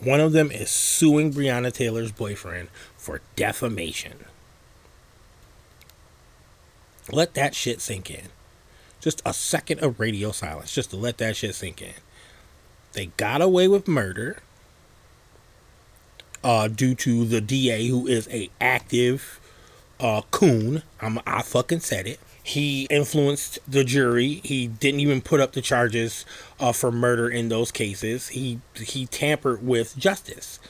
One 0.00 0.20
of 0.20 0.30
them 0.30 0.52
is 0.52 0.70
suing 0.70 1.32
Breonna 1.32 1.72
Taylor's 1.72 2.12
boyfriend 2.12 2.68
for 2.96 3.20
defamation. 3.34 4.24
Let 7.10 7.34
that 7.34 7.56
shit 7.56 7.80
sink 7.80 8.08
in. 8.08 8.28
Just 9.00 9.20
a 9.26 9.34
second 9.34 9.82
of 9.82 9.98
radio 9.98 10.30
silence, 10.30 10.72
just 10.72 10.90
to 10.90 10.96
let 10.96 11.18
that 11.18 11.36
shit 11.36 11.56
sink 11.56 11.82
in. 11.82 11.94
They 12.92 13.06
got 13.16 13.42
away 13.42 13.66
with 13.66 13.88
murder 13.88 14.38
uh, 16.44 16.68
due 16.68 16.94
to 16.94 17.24
the 17.24 17.40
DA, 17.40 17.88
who 17.88 18.06
is 18.06 18.28
a 18.28 18.50
active 18.60 19.40
uh, 19.98 20.20
coon. 20.30 20.82
I'm, 21.00 21.18
I 21.26 21.42
fucking 21.42 21.80
said 21.80 22.06
it. 22.06 22.20
He 22.42 22.84
influenced 22.90 23.58
the 23.66 23.82
jury. 23.82 24.42
He 24.44 24.66
didn't 24.66 25.00
even 25.00 25.22
put 25.22 25.40
up 25.40 25.52
the 25.52 25.62
charges 25.62 26.26
uh, 26.60 26.72
for 26.72 26.92
murder 26.92 27.28
in 27.28 27.48
those 27.48 27.72
cases. 27.72 28.28
He 28.28 28.60
he 28.76 29.06
tampered 29.06 29.66
with 29.66 29.96
justice 29.96 30.60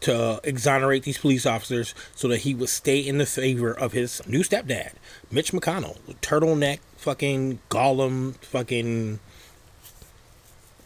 to 0.00 0.38
exonerate 0.44 1.04
these 1.04 1.16
police 1.16 1.46
officers 1.46 1.94
so 2.14 2.28
that 2.28 2.40
he 2.40 2.54
would 2.54 2.68
stay 2.68 2.98
in 2.98 3.16
the 3.16 3.24
favor 3.24 3.72
of 3.72 3.92
his 3.92 4.20
new 4.28 4.40
stepdad, 4.42 4.92
Mitch 5.30 5.52
McConnell, 5.52 5.96
turtleneck, 6.20 6.80
fucking 6.98 7.58
golem, 7.70 8.36
fucking 8.36 9.18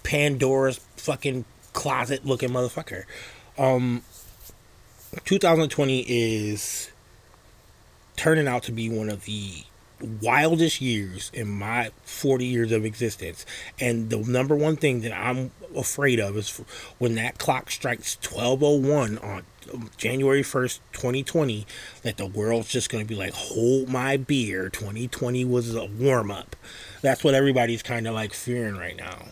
Pandora's 0.04 0.78
fucking 0.96 1.44
closet 1.72 2.24
looking 2.24 2.50
motherfucker. 2.50 3.02
Um, 3.58 4.02
2020 5.24 6.00
is 6.08 6.90
turning 8.16 8.48
out 8.48 8.64
to 8.64 8.72
be 8.72 8.88
one 8.88 9.08
of 9.08 9.24
the 9.24 9.64
wildest 10.20 10.80
years 10.80 11.30
in 11.34 11.48
my 11.48 11.90
40 12.04 12.44
years 12.44 12.72
of 12.72 12.84
existence. 12.84 13.44
And 13.80 14.10
the 14.10 14.18
number 14.18 14.54
one 14.54 14.76
thing 14.76 15.00
that 15.00 15.12
I'm 15.12 15.50
afraid 15.76 16.20
of 16.20 16.36
is 16.36 16.60
when 16.98 17.14
that 17.16 17.38
clock 17.38 17.70
strikes 17.70 18.16
1201 18.16 19.18
on 19.18 19.42
um, 19.72 19.90
January 19.96 20.42
1st, 20.42 20.80
2020, 20.92 21.66
that 22.02 22.16
the 22.16 22.26
world's 22.26 22.68
just 22.68 22.90
going 22.90 23.04
to 23.04 23.08
be 23.08 23.14
like, 23.14 23.34
hold 23.34 23.88
my 23.88 24.16
beer. 24.16 24.68
2020 24.68 25.44
was 25.44 25.74
a 25.74 25.84
warm 25.84 26.30
up. 26.30 26.56
That's 27.02 27.22
what 27.22 27.34
everybody's 27.34 27.82
kind 27.82 28.06
of 28.06 28.14
like 28.14 28.32
fearing 28.32 28.76
right 28.76 28.96
now. 28.96 29.26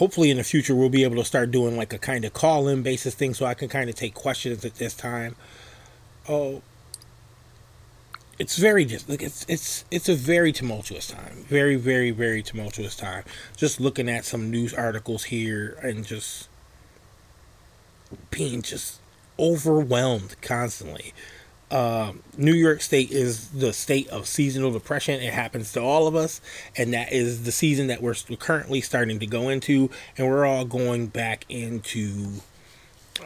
Hopefully, 0.00 0.30
in 0.30 0.38
the 0.38 0.44
future, 0.44 0.74
we'll 0.74 0.88
be 0.88 1.04
able 1.04 1.16
to 1.16 1.24
start 1.26 1.50
doing 1.50 1.76
like 1.76 1.92
a 1.92 1.98
kind 1.98 2.24
of 2.24 2.32
call 2.32 2.68
in 2.68 2.82
basis 2.82 3.14
thing 3.14 3.34
so 3.34 3.44
I 3.44 3.52
can 3.52 3.68
kind 3.68 3.90
of 3.90 3.96
take 3.96 4.14
questions 4.14 4.64
at 4.64 4.76
this 4.76 4.94
time. 4.94 5.36
Oh, 6.26 6.62
it's 8.38 8.56
very 8.56 8.86
just 8.86 9.10
like 9.10 9.22
it's 9.22 9.44
it's 9.46 9.84
it's 9.90 10.08
a 10.08 10.14
very 10.14 10.52
tumultuous 10.52 11.08
time 11.08 11.44
very 11.48 11.76
very 11.76 12.10
very 12.10 12.42
tumultuous 12.42 12.96
time 12.96 13.22
just 13.54 13.78
looking 13.78 14.08
at 14.08 14.24
some 14.24 14.50
news 14.50 14.72
articles 14.72 15.24
here 15.24 15.78
and 15.82 16.06
just 16.06 16.48
being 18.30 18.62
just 18.62 18.98
overwhelmed 19.38 20.40
constantly 20.40 21.12
uh, 21.70 22.12
New 22.36 22.54
York 22.54 22.80
State 22.82 23.10
is 23.10 23.48
the 23.48 23.72
state 23.72 24.08
of 24.08 24.26
seasonal 24.26 24.72
depression. 24.72 25.20
It 25.20 25.32
happens 25.32 25.72
to 25.72 25.80
all 25.80 26.06
of 26.06 26.16
us, 26.16 26.40
and 26.76 26.92
that 26.92 27.12
is 27.12 27.44
the 27.44 27.52
season 27.52 27.86
that 27.88 28.02
we're 28.02 28.14
currently 28.38 28.80
starting 28.80 29.18
to 29.20 29.26
go 29.26 29.48
into, 29.48 29.90
and 30.16 30.28
we're 30.28 30.44
all 30.44 30.64
going 30.64 31.06
back 31.08 31.44
into 31.48 32.40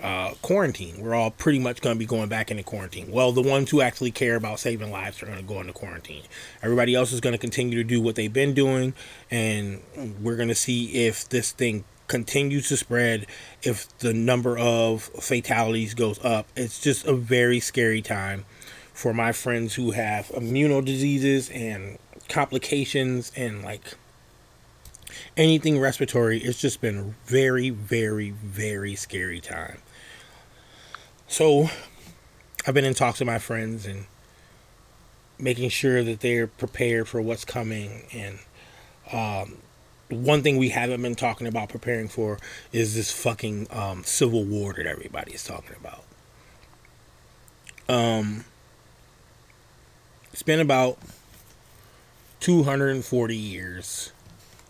uh, 0.03 0.35
quarantine. 0.43 1.01
We're 1.01 1.15
all 1.15 1.31
pretty 1.31 1.59
much 1.59 1.81
going 1.81 1.95
to 1.95 1.99
be 1.99 2.07
going 2.07 2.29
back 2.29 2.51
into 2.51 2.63
quarantine. 2.63 3.11
Well, 3.11 3.33
the 3.33 3.43
ones 3.43 3.71
who 3.71 3.81
actually 3.81 4.11
care 4.11 4.37
about 4.37 4.61
saving 4.61 4.91
lives 4.91 5.23
are 5.23 5.27
going 5.27 5.39
to 5.39 5.45
go 5.45 5.61
into 5.61 5.73
quarantine. 5.73 6.23
Everybody 6.63 6.95
else 6.95 7.13
is 7.13 7.21
going 7.21 7.35
to 7.35 7.39
continue 7.39 7.79
to 7.79 7.85
do 7.85 8.01
what 8.01 8.15
they've 8.15 8.33
been 8.33 8.55
doing, 8.55 8.95
and 9.31 9.81
we're 10.21 10.37
going 10.37 10.49
to 10.49 10.55
see 10.55 11.07
if 11.07 11.29
this 11.29 11.53
thing 11.53 11.85
continues 12.07 12.69
to 12.69 12.77
spread, 12.77 13.27
if 13.63 13.97
the 13.99 14.13
number 14.13 14.59
of 14.59 15.03
fatalities 15.03 15.95
goes 15.95 16.23
up. 16.25 16.47
It's 16.57 16.81
just 16.81 17.07
a 17.07 17.15
very 17.15 17.61
scary 17.61 18.03
time 18.03 18.45
for 18.93 19.13
my 19.13 19.33
friends 19.33 19.75
who 19.75 19.93
have 19.93 20.29
immuno 20.29 20.85
diseases 20.85 21.51
and 21.51 21.99
complications 22.29 23.33
and 23.37 23.63
like 23.63 23.95
anything 25.37 25.79
respiratory. 25.81 26.39
It's 26.39 26.61
just 26.61 26.81
been 26.81 27.15
very, 27.27 27.71
very, 27.71 28.31
very 28.31 28.95
scary 28.95 29.41
time. 29.41 29.79
So 31.27 31.71
I've 32.67 32.75
been 32.75 32.85
in 32.85 32.95
talks 32.95 33.19
with 33.19 33.27
my 33.27 33.39
friends 33.39 33.87
and 33.87 34.07
making 35.39 35.71
sure 35.71 36.05
that 36.05 36.21
they're 36.21 36.47
prepared 36.47 37.09
for 37.09 37.21
what's 37.21 37.45
coming. 37.45 38.05
And 38.13 38.39
um, 39.13 39.59
one 40.11 40.43
thing 40.43 40.59
we 40.59 40.69
haven't 40.71 41.01
been 41.03 41.15
talking 41.15 41.47
about 41.47 41.69
preparing 41.69 42.09
for 42.09 42.39
is 42.73 42.95
this 42.95 43.11
fucking 43.11 43.69
um, 43.71 44.05
civil 44.05 44.45
war 44.45 44.75
that 44.75 44.87
everybody 44.87 45.33
is 45.33 45.45
talking 45.45 45.75
about. 45.81 46.05
Um, 47.89 48.45
it's 50.33 50.43
been 50.43 50.61
about 50.61 50.99
240 52.41 53.37
years 53.37 54.13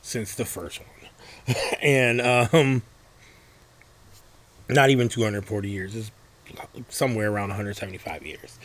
since 0.03 0.35
the 0.35 0.45
first 0.45 0.81
one. 0.81 1.57
and 1.83 2.21
um, 2.21 2.83
not 4.69 4.91
even 4.91 5.09
240 5.09 5.71
years. 5.71 5.95
It's 5.95 6.11
somewhere 6.89 7.31
around 7.31 7.49
175 7.49 8.27
years. 8.27 8.59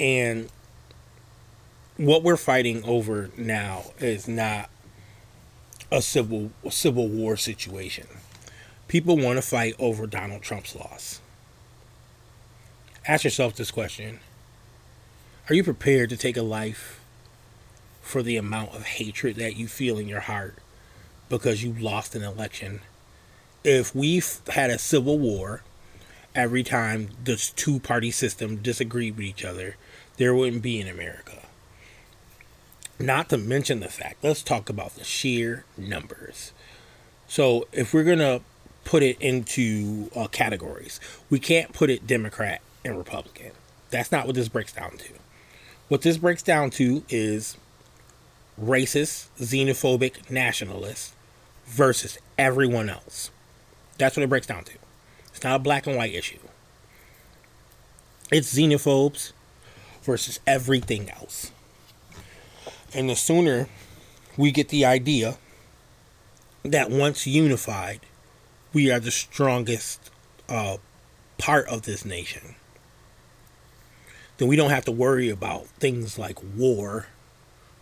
And 0.00 0.48
what 1.96 2.22
we're 2.22 2.36
fighting 2.36 2.84
over 2.84 3.30
now 3.36 3.84
is 3.98 4.28
not 4.28 4.70
a 5.90 6.02
civil 6.02 6.50
a 6.64 6.70
civil 6.70 7.08
war 7.08 7.36
situation. 7.36 8.06
People 8.88 9.16
want 9.16 9.36
to 9.36 9.42
fight 9.42 9.74
over 9.78 10.06
Donald 10.06 10.42
Trump's 10.42 10.74
loss. 10.74 11.20
Ask 13.06 13.24
yourself 13.24 13.54
this 13.54 13.70
question. 13.70 14.20
Are 15.48 15.54
you 15.54 15.64
prepared 15.64 16.10
to 16.10 16.16
take 16.16 16.36
a 16.36 16.42
life 16.42 17.00
for 18.02 18.22
the 18.22 18.36
amount 18.36 18.74
of 18.74 18.84
hatred 18.84 19.36
that 19.36 19.56
you 19.56 19.66
feel 19.66 19.98
in 19.98 20.08
your 20.08 20.20
heart 20.20 20.56
because 21.28 21.62
you 21.62 21.72
lost 21.72 22.14
an 22.14 22.22
election? 22.22 22.80
If 23.64 23.94
we 23.94 24.22
had 24.48 24.70
a 24.70 24.78
civil 24.78 25.18
war 25.18 25.62
every 26.34 26.62
time 26.62 27.10
this 27.24 27.50
two 27.50 27.80
party 27.80 28.10
system 28.10 28.56
disagreed 28.56 29.16
with 29.16 29.26
each 29.26 29.44
other, 29.44 29.76
there 30.18 30.34
wouldn't 30.34 30.62
be 30.62 30.80
an 30.80 30.88
America. 30.88 31.47
Not 32.98 33.28
to 33.28 33.38
mention 33.38 33.80
the 33.80 33.88
fact, 33.88 34.24
let's 34.24 34.42
talk 34.42 34.68
about 34.68 34.96
the 34.96 35.04
sheer 35.04 35.64
numbers. 35.76 36.52
So, 37.28 37.68
if 37.72 37.94
we're 37.94 38.04
going 38.04 38.18
to 38.18 38.40
put 38.84 39.02
it 39.02 39.20
into 39.20 40.10
uh, 40.16 40.26
categories, 40.28 40.98
we 41.30 41.38
can't 41.38 41.72
put 41.72 41.90
it 41.90 42.06
Democrat 42.06 42.60
and 42.84 42.96
Republican. 42.98 43.52
That's 43.90 44.10
not 44.10 44.26
what 44.26 44.34
this 44.34 44.48
breaks 44.48 44.72
down 44.72 44.96
to. 44.98 45.12
What 45.88 46.02
this 46.02 46.16
breaks 46.16 46.42
down 46.42 46.70
to 46.70 47.04
is 47.08 47.56
racist, 48.60 49.28
xenophobic 49.38 50.30
nationalists 50.30 51.14
versus 51.66 52.18
everyone 52.36 52.90
else. 52.90 53.30
That's 53.98 54.16
what 54.16 54.22
it 54.22 54.28
breaks 54.28 54.46
down 54.46 54.64
to. 54.64 54.72
It's 55.28 55.44
not 55.44 55.56
a 55.56 55.58
black 55.58 55.86
and 55.86 55.96
white 55.96 56.14
issue. 56.14 56.38
It's 58.32 58.52
xenophobes 58.52 59.32
versus 60.02 60.40
everything 60.46 61.10
else. 61.10 61.52
And 62.94 63.08
the 63.08 63.16
sooner 63.16 63.68
we 64.36 64.52
get 64.52 64.68
the 64.68 64.84
idea 64.84 65.36
that 66.62 66.90
once 66.90 67.26
unified, 67.26 68.00
we 68.72 68.90
are 68.90 69.00
the 69.00 69.10
strongest 69.10 70.10
uh, 70.48 70.76
part 71.38 71.68
of 71.68 71.82
this 71.82 72.04
nation, 72.04 72.54
then 74.38 74.48
we 74.48 74.56
don't 74.56 74.70
have 74.70 74.84
to 74.84 74.92
worry 74.92 75.28
about 75.28 75.66
things 75.66 76.18
like 76.18 76.38
war 76.56 77.06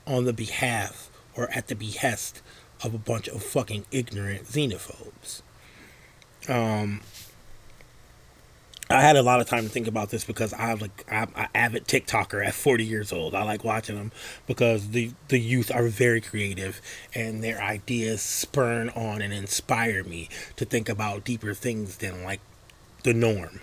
on 0.07 0.25
the 0.25 0.33
behalf 0.33 1.11
or 1.37 1.51
at 1.51 1.69
the 1.69 1.75
behest 1.75 2.41
of 2.83 2.95
a 2.95 2.99
bunch 2.99 3.29
of 3.29 3.43
fucking 3.43 3.85
ignorant 3.91 4.45
xenophobes. 4.45 5.43
Um, 6.49 7.01
I 8.89 9.01
had 9.01 9.17
a 9.17 9.23
lot 9.23 9.41
of 9.41 9.49
time 9.49 9.65
to 9.65 9.69
think 9.69 9.89
about 9.89 10.11
this 10.11 10.25
because 10.25 10.55
I'm 10.57 10.79
like 10.79 11.05
I'm 11.11 11.31
an 11.35 11.49
avid 11.55 11.87
TikToker 11.87 12.47
at 12.47 12.55
40 12.55 12.85
years 12.85 13.13
old. 13.13 13.35
I 13.35 13.43
like 13.43 13.65
watching 13.65 13.97
them 13.97 14.13
because 14.47 14.91
the 14.91 15.11
the 15.29 15.41
youth 15.41 15.73
are 15.75 15.89
very 15.89 16.21
creative 16.21 16.81
and 17.13 17.43
their 17.43 17.61
ideas 17.61 18.23
spurn 18.23 18.91
on 18.91 19.23
and 19.23 19.33
inspire 19.33 20.05
me 20.05 20.29
to 20.55 20.65
think 20.65 20.89
about 20.89 21.25
deeper 21.25 21.53
things 21.53 21.97
than 21.97 22.23
like 22.23 22.41
the 23.03 23.13
norm. 23.13 23.61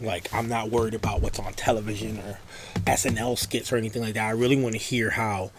Like 0.00 0.32
I'm 0.34 0.48
not 0.48 0.70
worried 0.70 0.94
about 0.94 1.22
what's 1.22 1.38
on 1.38 1.54
television 1.54 2.18
or 2.18 2.38
SNL 2.84 3.38
skits 3.38 3.72
or 3.72 3.76
anything 3.76 4.02
like 4.02 4.14
that. 4.14 4.26
I 4.26 4.32
really 4.32 4.60
want 4.60 4.74
to 4.74 4.80
hear 4.80 5.10
how 5.10 5.50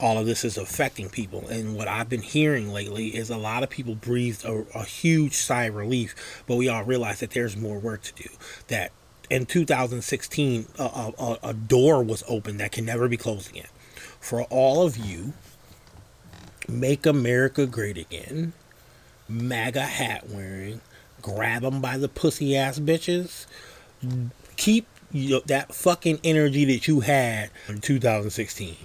all 0.00 0.18
of 0.18 0.26
this 0.26 0.44
is 0.44 0.56
affecting 0.56 1.10
people. 1.10 1.46
And 1.48 1.76
what 1.76 1.86
I've 1.86 2.08
been 2.08 2.22
hearing 2.22 2.72
lately 2.72 3.08
is 3.08 3.30
a 3.30 3.36
lot 3.36 3.62
of 3.62 3.70
people 3.70 3.94
breathed 3.94 4.44
a, 4.44 4.64
a 4.74 4.84
huge 4.84 5.34
sigh 5.34 5.64
of 5.64 5.76
relief, 5.76 6.42
but 6.46 6.56
we 6.56 6.68
all 6.68 6.82
realize 6.82 7.20
that 7.20 7.32
there's 7.32 7.56
more 7.56 7.78
work 7.78 8.02
to 8.02 8.14
do. 8.14 8.30
That 8.68 8.92
in 9.28 9.46
2016, 9.46 10.66
a, 10.78 10.82
a, 11.18 11.38
a 11.42 11.54
door 11.54 12.02
was 12.02 12.24
open 12.26 12.56
that 12.56 12.72
can 12.72 12.84
never 12.84 13.08
be 13.08 13.16
closed 13.16 13.50
again. 13.50 13.68
For 14.18 14.42
all 14.44 14.86
of 14.86 14.96
you, 14.96 15.34
make 16.68 17.04
America 17.04 17.66
great 17.66 17.98
again, 17.98 18.54
MAGA 19.28 19.82
hat 19.82 20.28
wearing, 20.28 20.80
grab 21.20 21.62
them 21.62 21.80
by 21.80 21.98
the 21.98 22.08
pussy 22.08 22.56
ass 22.56 22.78
bitches, 22.78 23.46
keep 24.56 24.86
you 25.12 25.30
know, 25.30 25.42
that 25.46 25.74
fucking 25.74 26.20
energy 26.24 26.64
that 26.64 26.88
you 26.88 27.00
had 27.00 27.50
in 27.68 27.80
2016 27.80 28.76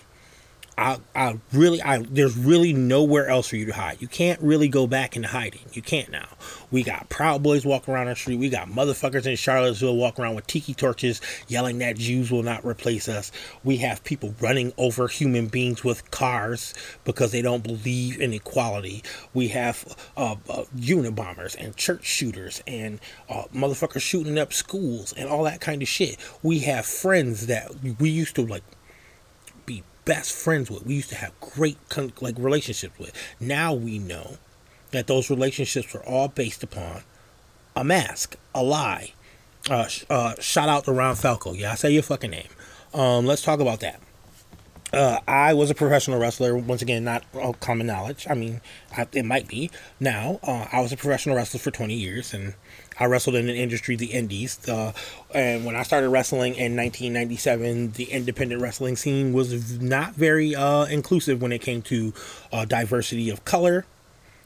I, 0.78 0.98
I 1.16 1.40
really, 1.54 1.82
I 1.82 2.00
there's 2.00 2.38
really 2.38 2.74
nowhere 2.74 3.28
else 3.28 3.48
for 3.48 3.56
you 3.56 3.66
to 3.68 3.74
hide. 3.74 4.02
You 4.02 4.10
can't 4.10 4.42
really 4.42 4.68
go 4.68 4.88
back 4.88 5.16
into 5.16 5.30
hiding. 5.30 5.62
You 5.72 5.82
can't 5.82 6.12
now. 6.12 6.28
We 6.70 6.84
got 6.84 7.08
Proud 7.08 7.42
Boys 7.44 7.66
walking 7.66 7.94
around 7.94 8.10
our 8.10 8.16
street. 8.16 8.38
We 8.38 8.50
got 8.50 8.68
motherfuckers 8.68 9.26
in 9.26 9.38
Charlottesville 9.38 9.96
walking 9.96 10.24
around 10.26 10.36
with 10.36 10.48
tiki 10.48 10.74
torches, 10.74 11.22
yelling 11.48 11.78
that 11.78 11.98
Jews 11.98 12.30
will 12.30 12.44
not 12.44 12.66
replace 12.66 13.08
us. 13.08 13.32
We 13.64 13.78
have 13.78 14.04
people 14.04 14.36
running 14.42 14.74
over 14.78 15.08
human 15.08 15.48
beings 15.48 15.84
with 15.84 16.12
cars 16.12 16.74
because 17.06 17.32
they 17.32 17.42
don't 17.42 17.64
believe 17.64 18.20
in 18.20 18.34
equality. 18.34 19.04
We 19.34 19.48
have 19.50 19.96
uh, 20.18 20.36
uh, 20.50 20.64
Unabombers 20.76 21.56
and 21.58 21.78
church 21.78 22.06
shooters 22.06 22.62
and 22.68 23.00
uh, 23.30 23.44
motherfuckers 23.54 24.02
shooting 24.02 24.38
up 24.38 24.52
schools 24.52 25.14
and 25.14 25.30
all 25.30 25.44
that 25.44 25.62
kind 25.62 25.82
of 25.82 25.88
shit. 25.88 26.18
We 26.44 26.60
have 26.60 26.86
friends 26.86 27.48
that 27.48 27.72
we 28.00 28.10
used 28.10 28.36
to 28.36 28.46
like 28.46 28.64
best 30.06 30.32
friends 30.32 30.70
with. 30.72 30.86
We 30.86 30.96
used 30.96 31.10
to 31.10 31.16
have 31.16 31.38
great 31.40 31.78
like 32.22 32.36
relationships 32.38 32.98
with. 32.98 33.12
Now 33.40 33.74
we 33.74 34.00
know 34.00 34.38
that 34.92 35.08
those 35.08 35.30
relationships 35.30 35.94
were 35.94 36.06
all 36.06 36.28
based 36.28 36.64
upon 36.64 37.02
a 37.76 37.84
mask, 37.84 38.38
a 38.54 38.64
lie. 38.64 39.14
Uh, 39.70 39.90
uh, 40.10 40.36
shout 40.40 40.70
out 40.70 40.86
to 40.86 40.94
Ron 40.94 41.16
Falco. 41.16 41.54
Yeah, 41.54 41.72
I 41.72 41.76
say 41.76 41.92
your 41.92 42.04
fucking 42.04 42.32
name. 42.32 42.48
Um, 42.94 43.26
let's 43.26 43.42
talk 43.42 43.60
about 43.60 43.82
that. 43.82 44.00
Uh, 44.96 45.20
I 45.28 45.54
was 45.54 45.70
a 45.70 45.76
professional 45.76 46.18
wrestler. 46.18 46.56
Once 46.56 46.82
again, 46.82 47.04
not 47.04 47.26
common 47.60 47.86
knowledge. 47.86 48.26
I 48.30 48.34
mean, 48.34 48.62
I, 48.96 49.06
it 49.12 49.26
might 49.26 49.46
be 49.46 49.70
now. 50.00 50.40
Uh, 50.42 50.68
I 50.72 50.80
was 50.80 50.94
a 50.94 50.98
professional 50.98 51.36
wrestler 51.36 51.60
for 51.60 51.70
20 51.70 51.94
years, 51.94 52.34
and 52.34 52.54
I 52.98 53.06
wrestled 53.06 53.36
in 53.36 53.50
an 53.50 53.56
industry, 53.58 53.98
the 53.98 54.14
indies. 54.14 54.58
Uh, 54.70 54.94
and 55.34 55.66
when 55.66 55.76
I 55.76 55.84
started 55.84 56.08
wrestling 56.08 56.56
in 56.56 56.78
1997, 56.78 57.92
the 57.92 58.06
independent 58.06 58.62
wrestling 58.62 58.96
scene 58.96 59.34
was 59.34 59.82
not 59.82 60.14
very 60.14 60.56
uh, 60.56 60.86
inclusive 60.86 61.42
when 61.42 61.52
it 61.52 61.60
came 61.60 61.82
to 61.84 62.14
uh, 62.54 62.64
diversity 62.64 63.30
of 63.30 63.44
color 63.44 63.86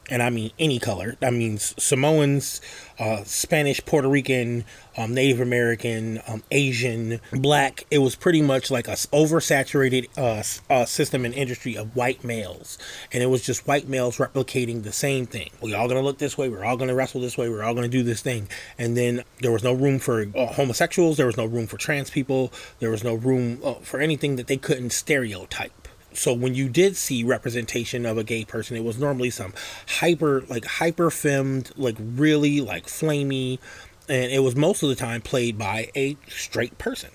and 0.10 0.22
I 0.22 0.30
mean 0.30 0.52
any 0.60 0.80
color. 0.80 1.16
That 1.20 1.34
means 1.34 1.74
Samoans, 1.82 2.62
uh, 3.00 3.24
Spanish, 3.24 3.84
Puerto 3.86 4.08
Rican, 4.08 4.66
um, 4.98 5.14
Native 5.14 5.40
American, 5.40 6.22
um, 6.28 6.44
Asian, 6.52 7.22
Black. 7.32 7.86
It 7.90 8.00
was 8.00 8.16
pretty 8.16 8.42
much 8.42 8.70
like 8.70 8.88
a 8.88 8.92
oversaturated 8.92 10.08
uh, 10.18 10.44
uh, 10.74 10.86
system 10.86 11.26
and 11.26 11.34
industry 11.34 11.76
of 11.76 11.96
white 11.96 12.24
males, 12.24 12.78
and 13.14 13.24
it 13.24 13.28
was 13.28 13.42
just 13.42 13.68
white 13.68 13.88
males 13.88 14.18
replicating 14.18 14.84
the 14.84 14.92
same 14.92 15.26
thing. 15.26 15.50
We 15.62 15.74
all 15.74 15.88
gonna 15.88 16.02
look 16.02 16.18
this 16.18 16.38
way. 16.38 16.50
We're 16.50 16.66
all 16.66 16.78
gonna 16.78 16.96
wrestle 16.96 17.22
this 17.22 17.38
way. 17.38 17.50
We're 17.50 17.64
all 17.64 17.74
gonna 17.74 17.88
do 17.88 18.04
this 18.04 18.22
thing. 18.22 18.50
And 18.78 18.98
then 18.98 19.24
there 19.40 19.52
was 19.52 19.64
no 19.64 19.74
room 19.74 20.00
for 20.00 20.26
uh, 20.36 20.48
homosexuals. 20.48 21.18
There 21.18 21.26
was 21.26 21.38
no 21.38 21.46
room 21.46 21.68
for 21.68 21.78
trans 21.78 22.10
people. 22.10 22.52
There 22.80 22.92
was 22.92 23.04
no 23.04 23.16
room 23.16 23.60
uh, 23.64 23.76
for 23.76 24.00
anything 24.00 24.36
that 24.38 24.48
they 24.48 24.58
couldn't 24.58 24.92
stereotype 24.92 25.89
so 26.14 26.34
when 26.34 26.56
you 26.56 26.70
did 26.70 26.96
see 26.96 27.24
representation 27.24 28.06
of 28.06 28.18
a 28.18 28.24
gay 28.24 28.46
person, 28.46 28.76
it 28.76 28.84
was 28.84 28.98
normally 28.98 29.30
some 29.30 29.54
hyper, 29.88 30.44
like 30.50 30.66
hyper 30.66 31.12
femmed, 31.12 31.72
like 31.78 31.96
really 32.00 32.62
like 32.62 32.88
flamey, 32.88 33.60
and 34.08 34.32
it 34.32 34.40
was 34.40 34.56
most 34.56 34.82
of 34.84 34.90
the 34.90 34.96
time 34.96 35.22
played 35.22 35.58
by 35.58 35.90
a 35.96 36.18
straight 36.28 36.78
person. 36.78 37.12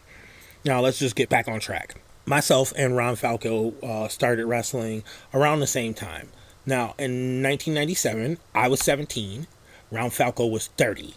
Now 0.65 0.81
let's 0.81 0.99
just 0.99 1.17
get 1.17 1.29
back 1.29 1.49
on 1.49 1.61
track. 1.61 2.01
Myself 2.27 2.73
and 2.77 2.97
Ron 2.97 3.17
Falco 3.17 3.75
uh, 3.83 4.09
started 4.09 4.47
wrestling 4.47 5.03
around 5.35 5.61
the 5.61 5.67
same 5.67 5.93
time. 5.93 6.29
Now 6.65 6.95
in 6.99 7.43
1997, 7.43 8.39
I 8.55 8.69
was 8.69 8.81
17. 8.81 9.47
Ron 9.91 10.11
Falco 10.11 10.47
was 10.47 10.69
30. 10.69 11.15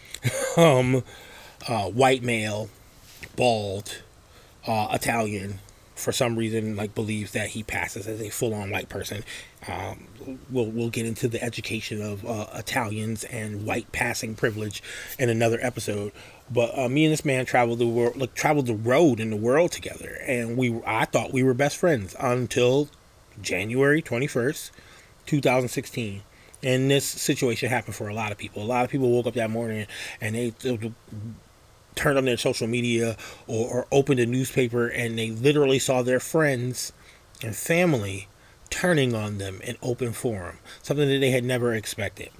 um, 0.56 1.02
uh, 1.68 1.90
white 1.90 2.22
male, 2.22 2.70
bald, 3.36 4.02
uh, 4.66 4.88
Italian, 4.92 5.60
for 5.98 6.12
some 6.12 6.36
reason 6.36 6.76
like 6.76 6.94
believes 6.94 7.32
that 7.32 7.48
he 7.48 7.62
passes 7.62 8.06
as 8.06 8.20
a 8.20 8.30
full-on 8.30 8.70
white 8.70 8.88
person. 8.88 9.24
Um, 9.66 10.06
we'll 10.50 10.66
we'll 10.66 10.90
get 10.90 11.04
into 11.04 11.28
the 11.28 11.42
education 11.42 12.00
of 12.00 12.24
uh, 12.24 12.46
Italians 12.54 13.24
and 13.24 13.66
white 13.66 13.90
passing 13.92 14.34
privilege 14.34 14.82
in 15.18 15.28
another 15.28 15.58
episode. 15.60 16.12
But 16.50 16.78
uh, 16.78 16.88
me 16.88 17.04
and 17.04 17.12
this 17.12 17.24
man 17.24 17.44
traveled 17.44 17.78
the 17.78 17.86
world, 17.86 18.16
like 18.16 18.34
traveled 18.34 18.66
the 18.66 18.74
road 18.74 19.20
in 19.20 19.30
the 19.30 19.36
world 19.36 19.72
together, 19.72 20.18
and 20.26 20.56
we 20.56 20.80
I 20.86 21.04
thought 21.04 21.32
we 21.32 21.42
were 21.42 21.54
best 21.54 21.76
friends 21.76 22.16
until 22.18 22.88
January 23.42 24.00
twenty 24.00 24.26
first, 24.26 24.72
two 25.26 25.40
thousand 25.40 25.68
sixteen. 25.68 26.22
And 26.60 26.90
this 26.90 27.04
situation 27.04 27.68
happened 27.68 27.94
for 27.94 28.08
a 28.08 28.14
lot 28.14 28.32
of 28.32 28.38
people. 28.38 28.62
A 28.62 28.66
lot 28.66 28.84
of 28.84 28.90
people 28.90 29.10
woke 29.10 29.28
up 29.28 29.34
that 29.34 29.48
morning 29.48 29.86
and 30.20 30.34
they, 30.34 30.50
they 30.50 30.92
turned 31.94 32.18
on 32.18 32.24
their 32.24 32.36
social 32.36 32.66
media 32.66 33.16
or, 33.46 33.68
or 33.68 33.86
opened 33.90 34.20
a 34.20 34.26
newspaper 34.26 34.88
and 34.88 35.18
they 35.18 35.30
literally 35.30 35.78
saw 35.78 36.02
their 36.02 36.20
friends 36.20 36.92
and 37.42 37.56
family 37.56 38.28
turning 38.70 39.14
on 39.14 39.38
them 39.38 39.60
in 39.62 39.76
open 39.82 40.12
forum, 40.12 40.58
something 40.82 41.08
that 41.08 41.18
they 41.18 41.30
had 41.30 41.44
never 41.44 41.74
expected. 41.74 42.30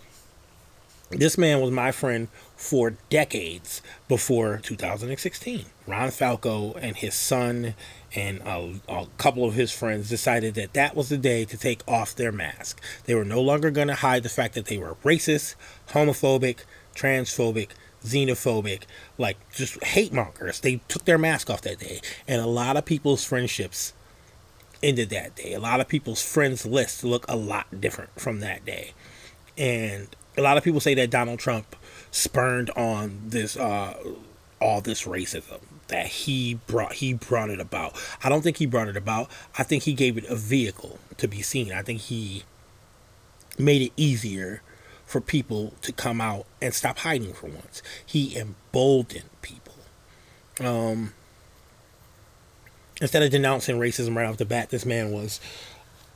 This 1.10 1.38
man 1.38 1.60
was 1.62 1.70
my 1.70 1.90
friend 1.90 2.28
for 2.54 2.90
decades 3.08 3.80
before 4.08 4.58
2016. 4.62 5.64
Ron 5.86 6.10
Falco 6.10 6.74
and 6.74 6.96
his 6.96 7.14
son 7.14 7.74
and 8.14 8.40
a, 8.40 8.74
a, 8.88 9.06
couple 9.16 9.46
of 9.46 9.54
his 9.54 9.72
friends 9.72 10.10
decided 10.10 10.54
that 10.54 10.74
that 10.74 10.94
was 10.94 11.08
the 11.08 11.16
day 11.16 11.46
to 11.46 11.56
take 11.56 11.82
off 11.88 12.14
their 12.14 12.32
mask. 12.32 12.80
They 13.04 13.14
were 13.14 13.24
no 13.24 13.40
longer 13.40 13.70
going 13.70 13.88
to 13.88 13.94
hide 13.94 14.22
the 14.22 14.28
fact 14.28 14.54
that 14.54 14.66
they 14.66 14.76
were 14.76 14.96
racist, 15.02 15.54
homophobic, 15.90 16.64
transphobic, 16.94 17.70
xenophobic, 18.04 18.82
like 19.16 19.36
just 19.52 19.82
hate 19.84 20.12
mongers. 20.12 20.60
They 20.60 20.80
took 20.88 21.04
their 21.04 21.18
mask 21.18 21.50
off 21.50 21.62
that 21.62 21.78
day, 21.78 22.00
and 22.26 22.40
a 22.40 22.46
lot 22.46 22.76
of 22.76 22.84
people's 22.84 23.24
friendships 23.24 23.92
ended 24.82 25.10
that 25.10 25.34
day. 25.34 25.54
A 25.54 25.60
lot 25.60 25.80
of 25.80 25.88
people's 25.88 26.22
friends 26.22 26.64
lists 26.64 27.04
look 27.04 27.24
a 27.28 27.36
lot 27.36 27.80
different 27.80 28.18
from 28.18 28.40
that 28.40 28.64
day, 28.64 28.92
and 29.56 30.08
a 30.36 30.42
lot 30.42 30.56
of 30.56 30.64
people 30.64 30.80
say 30.80 30.94
that 30.94 31.10
Donald 31.10 31.38
Trump 31.38 31.76
spurned 32.10 32.70
on 32.70 33.20
this 33.26 33.56
uh, 33.56 33.94
all 34.60 34.80
this 34.80 35.04
racism 35.04 35.60
that 35.88 36.06
he 36.06 36.54
brought 36.66 36.94
he 36.94 37.14
brought 37.14 37.50
it 37.50 37.60
about. 37.60 38.00
I 38.22 38.28
don't 38.28 38.42
think 38.42 38.58
he 38.58 38.66
brought 38.66 38.88
it 38.88 38.96
about. 38.96 39.30
I 39.58 39.62
think 39.62 39.82
he 39.82 39.92
gave 39.92 40.16
it 40.16 40.24
a 40.26 40.36
vehicle 40.36 40.98
to 41.16 41.28
be 41.28 41.42
seen. 41.42 41.72
I 41.72 41.82
think 41.82 42.02
he 42.02 42.44
made 43.58 43.82
it 43.82 43.92
easier 43.96 44.62
for 45.08 45.22
people 45.22 45.72
to 45.80 45.90
come 45.90 46.20
out 46.20 46.44
and 46.60 46.74
stop 46.74 46.98
hiding 46.98 47.32
for 47.32 47.46
once. 47.46 47.82
He 48.04 48.36
emboldened 48.36 49.30
people. 49.40 49.72
Um, 50.60 51.14
instead 53.00 53.22
of 53.22 53.30
denouncing 53.30 53.78
racism 53.78 54.14
right 54.14 54.26
off 54.26 54.36
the 54.36 54.44
bat, 54.44 54.68
this 54.68 54.84
man 54.84 55.10
was 55.10 55.40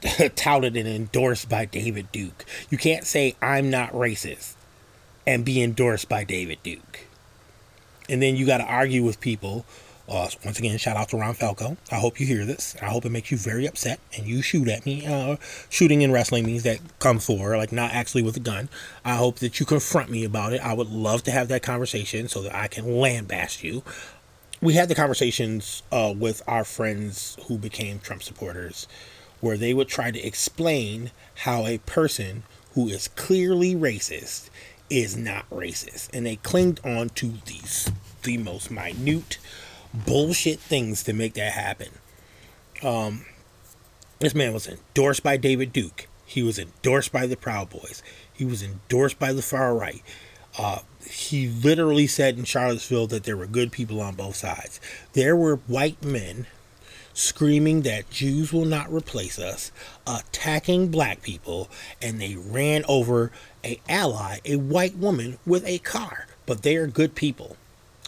touted 0.37 0.76
and 0.76 0.87
endorsed 0.87 1.48
by 1.48 1.64
David 1.64 2.12
Duke. 2.12 2.44
You 2.68 2.76
can't 2.76 3.07
say 3.07 3.35
I'm 3.40 3.70
not 3.70 3.92
racist 3.92 4.57
and 5.26 5.42
be 5.42 5.62
endorsed 5.62 6.11
by 6.11 6.24
David 6.24 6.62
Duke. 6.62 7.07
And 8.11 8.20
then 8.20 8.37
you 8.37 8.44
got 8.44 8.59
to 8.59 8.64
argue 8.64 9.02
with 9.02 9.20
people 9.20 9.64
uh, 10.12 10.29
once 10.44 10.59
again, 10.59 10.77
shout 10.77 10.96
out 10.96 11.09
to 11.09 11.16
Ron 11.16 11.35
Falco. 11.35 11.77
I 11.90 11.96
hope 11.96 12.20
you 12.20 12.27
hear 12.27 12.44
this. 12.44 12.77
I 12.83 12.87
hope 12.87 13.07
it 13.07 13.11
makes 13.11 13.31
you 13.31 13.38
very 13.38 13.66
upset 13.66 13.98
and 14.16 14.27
you 14.27 14.42
shoot 14.42 14.68
at 14.68 14.85
me. 14.85 15.07
Uh, 15.07 15.37
shooting 15.70 16.03
in 16.03 16.12
wrestling 16.12 16.44
means 16.44 16.64
that 16.64 16.81
come 16.98 17.18
for, 17.18 17.57
like 17.57 17.72
not 17.72 17.92
actually 17.92 18.22
with 18.22 18.37
a 18.37 18.40
gun. 18.40 18.68
I 19.05 19.16
hope 19.16 19.37
that 19.37 19.59
you 19.59 19.66
confront 19.66 20.11
me 20.11 20.25
about 20.25 20.53
it. 20.53 20.61
I 20.61 20.75
would 20.75 20.90
love 20.90 21.22
to 21.25 21.31
have 21.31 21.48
that 21.48 21.62
conversation 21.62 22.29
so 22.29 22.42
that 22.42 22.55
I 22.55 22.68
can 22.68 22.85
lambast 22.85 23.62
you. 23.62 23.83
We 24.61 24.75
had 24.75 24.88
the 24.88 24.94
conversations 24.94 25.83
uh, 25.90 26.14
with 26.16 26.42
our 26.46 26.64
friends 26.64 27.38
who 27.48 27.59
became 27.59 27.98
Trump 27.98 28.22
supporters 28.22 28.87
where 29.40 29.57
they 29.57 29.75
would 29.75 29.88
try 29.88 30.11
to 30.11 30.25
explain 30.25 31.11
how 31.38 31.66
a 31.66 31.79
person 31.79 32.44
who 32.75 32.88
is 32.88 33.09
clearly 33.09 33.75
racist 33.75 34.51
is 34.88 35.16
not 35.16 35.48
racist. 35.51 36.09
And 36.12 36.27
they 36.27 36.37
clinged 36.37 36.81
on 36.85 37.09
to 37.11 37.33
these 37.46 37.90
the 38.22 38.38
most 38.38 38.70
minute 38.70 39.38
bullshit 39.94 40.59
things 40.59 41.02
to 41.05 41.12
make 41.12 41.35
that 41.35 41.52
happen. 41.52 41.88
Um, 42.83 43.26
this 44.18 44.35
man 44.35 44.52
was 44.52 44.68
endorsed 44.68 45.22
by 45.22 45.37
David 45.37 45.72
Duke. 45.72 46.07
He 46.24 46.42
was 46.42 46.59
endorsed 46.59 47.12
by 47.12 47.26
the 47.26 47.37
Proud 47.37 47.70
Boys. 47.70 48.02
He 48.33 48.44
was 48.44 48.62
endorsed 48.62 49.18
by 49.18 49.33
the 49.33 49.42
far 49.42 49.74
right. 49.74 50.02
Uh, 50.59 50.81
he 51.09 51.48
literally 51.48 52.07
said 52.07 52.38
in 52.38 52.44
Charlottesville 52.44 53.07
that 53.09 53.24
there 53.24 53.37
were 53.37 53.46
good 53.46 53.72
people 53.72 54.00
on 54.00 54.14
both 54.14 54.37
sides. 54.37 54.81
There 55.12 55.37
were 55.37 55.57
white 55.57 56.02
men 56.02 56.46
screaming 57.14 57.83
that 57.83 58.11
Jews 58.11 58.52
will 58.52 58.64
not 58.64 58.92
replace 58.92 59.38
us, 59.38 59.70
attacking 60.07 60.88
black 60.88 61.22
people, 61.22 61.68
and 62.00 62.20
they 62.20 62.37
ran 62.37 62.85
over 62.88 63.31
a 63.64 63.81
ally, 63.88 64.38
a 64.44 64.57
white 64.57 64.96
woman 64.96 65.38
with 65.46 65.66
a 65.66 65.78
car. 65.78 66.26
But 66.46 66.62
they 66.62 66.76
are 66.76 66.87
good 66.87 67.14
people 67.14 67.57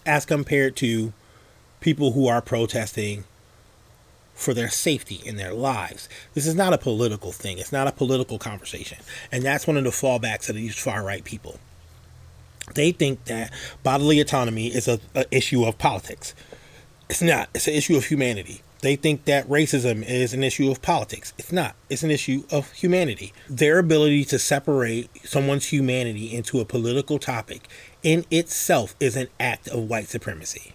as 0.07 0.25
compared 0.25 0.77
to 0.77 1.13
people 1.85 2.13
who 2.13 2.27
are 2.27 2.41
protesting 2.41 3.25
for 4.35 4.55
their 4.55 4.71
safety 4.71 5.21
in 5.25 5.37
their 5.37 5.53
lives. 5.53 6.09
This 6.33 6.47
is 6.47 6.55
not 6.55 6.73
a 6.73 6.79
political 6.79 7.31
thing. 7.31 7.59
It's 7.59 7.71
not 7.71 7.87
a 7.87 7.93
political 7.93 8.39
conversation. 8.39 8.99
And 9.31 9.45
that's 9.45 9.67
one 9.67 9.77
of 9.77 9.85
the 9.85 9.91
fallbacks 9.91 10.49
of 10.49 10.57
these 10.57 10.77
far 10.77 11.05
right 11.05 11.23
people. 11.23 11.61
They 12.75 12.91
think 12.91 13.27
that 13.27 13.53
bodily 13.83 14.19
autonomy 14.19 14.69
is 14.69 14.89
a, 14.89 14.99
issue 15.31 15.65
of 15.65 15.79
politics. 15.79 16.35
It's 17.11 17.23
not. 17.23 17.51
It's 17.55 17.69
an 17.69 17.75
issue 17.75 17.97
of 17.97 18.07
humanity. 18.07 18.63
They 18.81 18.97
think 18.97 19.27
that 19.27 19.47
racism 19.49 20.03
is 20.07 20.33
an 20.33 20.43
issue 20.43 20.71
of 20.71 20.83
politics. 20.83 21.35
It's 21.39 21.53
not. 21.53 21.77
It's 21.91 22.03
an 22.03 22.11
issue 22.11 22.45
of 22.51 22.73
humanity. 22.73 23.33
Their 23.49 23.79
ability 23.79 24.25
to 24.27 24.39
separate 24.39 25.11
someone's 25.25 25.67
humanity 25.67 26.35
into 26.35 26.61
a 26.61 26.65
political 26.65 27.19
topic 27.19 27.69
in 28.03 28.25
itself 28.31 28.95
is 29.01 29.17
an 29.17 29.29
act 29.39 29.69
of 29.69 29.89
white 29.89 30.09
supremacy. 30.09 30.74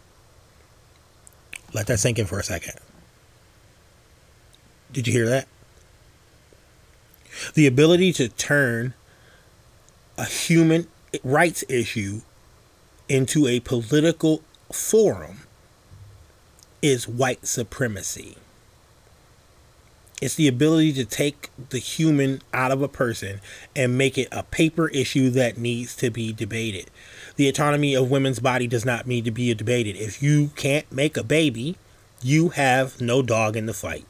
Let 1.73 1.88
that 1.88 1.99
sink 1.99 2.19
in 2.19 2.25
for 2.25 2.39
a 2.39 2.43
second. 2.43 2.73
Did 4.91 5.08
you 5.08 5.13
hear 5.13 5.29
that? 5.29 5.47
The 7.53 7.67
ability 7.67 8.12
to 8.13 8.27
turn 8.27 8.95
a 10.17 10.25
human 10.25 10.88
rights 11.23 11.63
issue 11.69 12.21
into 13.08 13.47
a 13.47 13.60
political 13.60 14.41
forum 14.71 15.41
is 16.82 17.08
white 17.08 17.45
supremacy. 17.45 18.38
It's 20.21 20.36
the 20.36 20.47
ability 20.47 20.93
to 20.93 21.05
take 21.05 21.49
the 21.69 21.79
human 21.79 22.41
out 22.53 22.71
of 22.71 22.82
a 22.82 22.89
person 22.89 23.39
and 23.75 23.97
make 23.97 24.17
it 24.17 24.27
a 24.32 24.43
paper 24.43 24.89
issue 24.89 25.29
that 25.32 25.58
needs 25.58 25.95
to 25.97 26.10
be 26.10 26.34
debated. 26.34 26.91
The 27.39 27.47
autonomy 27.47 27.95
of 27.95 28.12
women's 28.12 28.41
body 28.41 28.67
does 28.67 28.84
not 28.84 29.08
need 29.08 29.23
to 29.23 29.32
be 29.32 29.54
debated. 29.54 29.95
If 29.95 30.21
you 30.21 30.52
can't 30.58 30.91
make 30.91 31.15
a 31.15 31.23
baby, 31.23 31.78
you 32.21 32.49
have 32.49 32.99
no 32.99 33.21
dog 33.21 33.56
in 33.56 33.65
the 33.65 33.73
fight. 33.73 34.06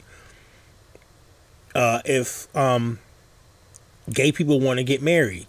Uh, 1.72 2.00
if 2.04 2.48
um, 2.56 2.98
gay 4.12 4.32
people 4.32 4.58
want 4.58 4.78
to 4.78 4.82
get 4.82 5.00
married, 5.00 5.46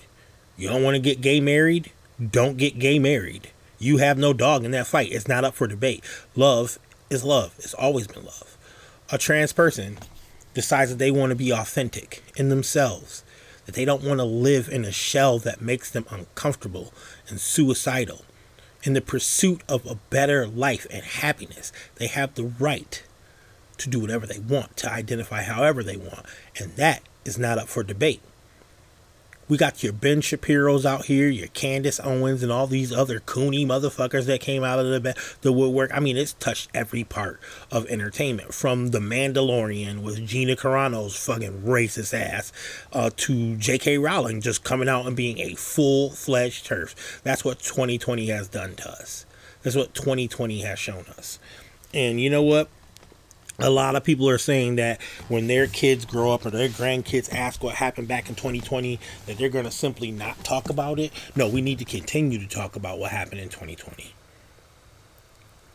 you 0.58 0.70
don't 0.70 0.84
want 0.84 0.94
to 0.94 1.02
get 1.02 1.22
gay 1.22 1.40
married, 1.40 1.92
don't 2.24 2.56
get 2.56 2.78
gay 2.78 3.00
married. 3.00 3.50
You 3.80 3.98
have 3.98 4.16
no 4.16 4.32
dog 4.32 4.64
in 4.64 4.70
that 4.70 4.86
fight. 4.86 5.12
It's 5.12 5.28
not 5.28 5.44
up 5.44 5.56
for 5.56 5.66
debate. 5.66 6.04
Love 6.36 6.78
is 7.10 7.24
love. 7.24 7.56
It's 7.58 7.74
always 7.74 8.06
been 8.06 8.26
love. 8.26 8.58
A 9.12 9.18
trans 9.18 9.54
person 9.54 9.98
decides 10.54 10.92
that 10.92 11.00
they 11.00 11.10
want 11.10 11.32
to 11.32 11.36
be 11.36 11.50
authentic 11.50 12.22
in 12.36 12.50
themselves, 12.50 13.24
that 13.66 13.76
they 13.76 13.86
don't 13.86 14.04
want 14.04 14.20
to 14.20 14.26
live 14.26 14.70
in 14.70 14.86
a 14.86 14.92
shell 14.92 15.40
that 15.40 15.62
makes 15.62 15.90
them 15.90 16.06
uncomfortable 16.10 16.94
and 17.28 17.40
suicidal. 17.40 18.26
In 18.84 18.94
the 18.94 19.02
pursuit 19.02 19.62
of 19.70 19.86
a 19.86 20.00
better 20.10 20.48
life 20.48 20.88
and 20.90 21.04
happiness, 21.04 21.72
they 21.96 22.08
have 22.08 22.34
the 22.34 22.46
right 22.46 23.04
to 23.78 23.90
do 23.90 24.00
whatever 24.00 24.26
they 24.26 24.40
want, 24.40 24.78
to 24.78 24.92
identify 24.92 25.44
however 25.44 25.84
they 25.84 25.98
want, 25.98 26.26
and 26.60 26.76
that 26.76 27.02
is 27.26 27.38
not 27.38 27.58
up 27.58 27.68
for 27.68 27.84
debate. 27.84 28.22
We 29.52 29.58
got 29.58 29.84
your 29.84 29.92
Ben 29.92 30.22
Shapiro's 30.22 30.86
out 30.86 31.08
here, 31.08 31.28
your 31.28 31.50
Candace 31.50 32.00
Owens, 32.00 32.42
and 32.42 32.54
all 32.54 32.68
these 32.68 32.94
other 32.94 33.20
coony 33.20 33.66
motherfuckers 33.66 34.26
that 34.28 34.40
came 34.40 34.64
out 34.64 34.80
of 34.80 34.86
the 34.86 35.14
the 35.42 35.52
woodwork. 35.52 35.92
I 35.94 36.00
mean, 36.00 36.16
it's 36.16 36.32
touched 36.32 36.70
every 36.74 37.04
part 37.04 37.38
of 37.70 37.86
entertainment, 37.88 38.54
from 38.54 38.92
The 38.92 39.00
Mandalorian 39.00 40.04
with 40.04 40.26
Gina 40.26 40.56
Carano's 40.56 41.18
fucking 41.18 41.64
racist 41.64 42.18
ass, 42.18 42.54
uh, 42.94 43.10
to 43.18 43.58
J.K. 43.58 43.98
Rowling 43.98 44.40
just 44.40 44.64
coming 44.64 44.88
out 44.88 45.06
and 45.06 45.18
being 45.18 45.38
a 45.40 45.56
full 45.56 46.12
fledged 46.12 46.66
TERF. 46.70 47.22
That's 47.24 47.44
what 47.44 47.60
2020 47.60 48.28
has 48.28 48.48
done 48.48 48.76
to 48.76 48.90
us. 48.90 49.26
That's 49.64 49.76
what 49.76 49.94
2020 49.94 50.62
has 50.62 50.80
shown 50.80 51.04
us. 51.18 51.40
And 51.94 52.22
you 52.22 52.30
know 52.30 52.42
what? 52.42 52.70
A 53.62 53.70
lot 53.70 53.96
of 53.96 54.04
people 54.04 54.28
are 54.30 54.38
saying 54.38 54.76
that 54.76 55.02
when 55.28 55.48
their 55.48 55.68
kids 55.68 56.06
grow 56.06 56.32
up 56.32 56.46
or 56.46 56.50
their 56.50 56.70
grandkids 56.70 57.34
ask 57.34 57.64
what 57.64 57.76
happened 57.76 58.08
back 58.08 58.30
in 58.30 58.36
2020 58.36 59.00
that 59.26 59.38
they're 59.38 59.50
going 59.50 59.66
to 59.66 59.72
simply 59.72 60.12
not 60.12 60.44
talk 60.44 60.70
about 60.70 61.00
it. 61.00 61.12
No 61.36 61.48
we 61.48 61.62
need 61.62 61.80
to 61.80 61.86
continue 61.86 62.40
to 62.40 62.48
talk 62.48 62.76
about 62.76 63.00
what 63.00 63.12
happened 63.12 63.42
in 63.42 63.50
2020 63.50 64.14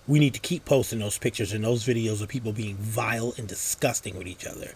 we 0.09 0.18
need 0.18 0.35
to 0.35 0.40
keep 0.40 0.64
posting 0.64 1.01
those 1.01 1.18
pictures 1.18 1.53
and 1.53 1.64
those 1.64 1.85
videos 1.85 2.22
of 2.22 2.29
people 2.29 2.53
being 2.53 2.77
vile 2.77 3.35
and 3.37 3.49
disgusting 3.49 4.16
with 4.16 4.27
each 4.27 4.46
other. 4.46 4.75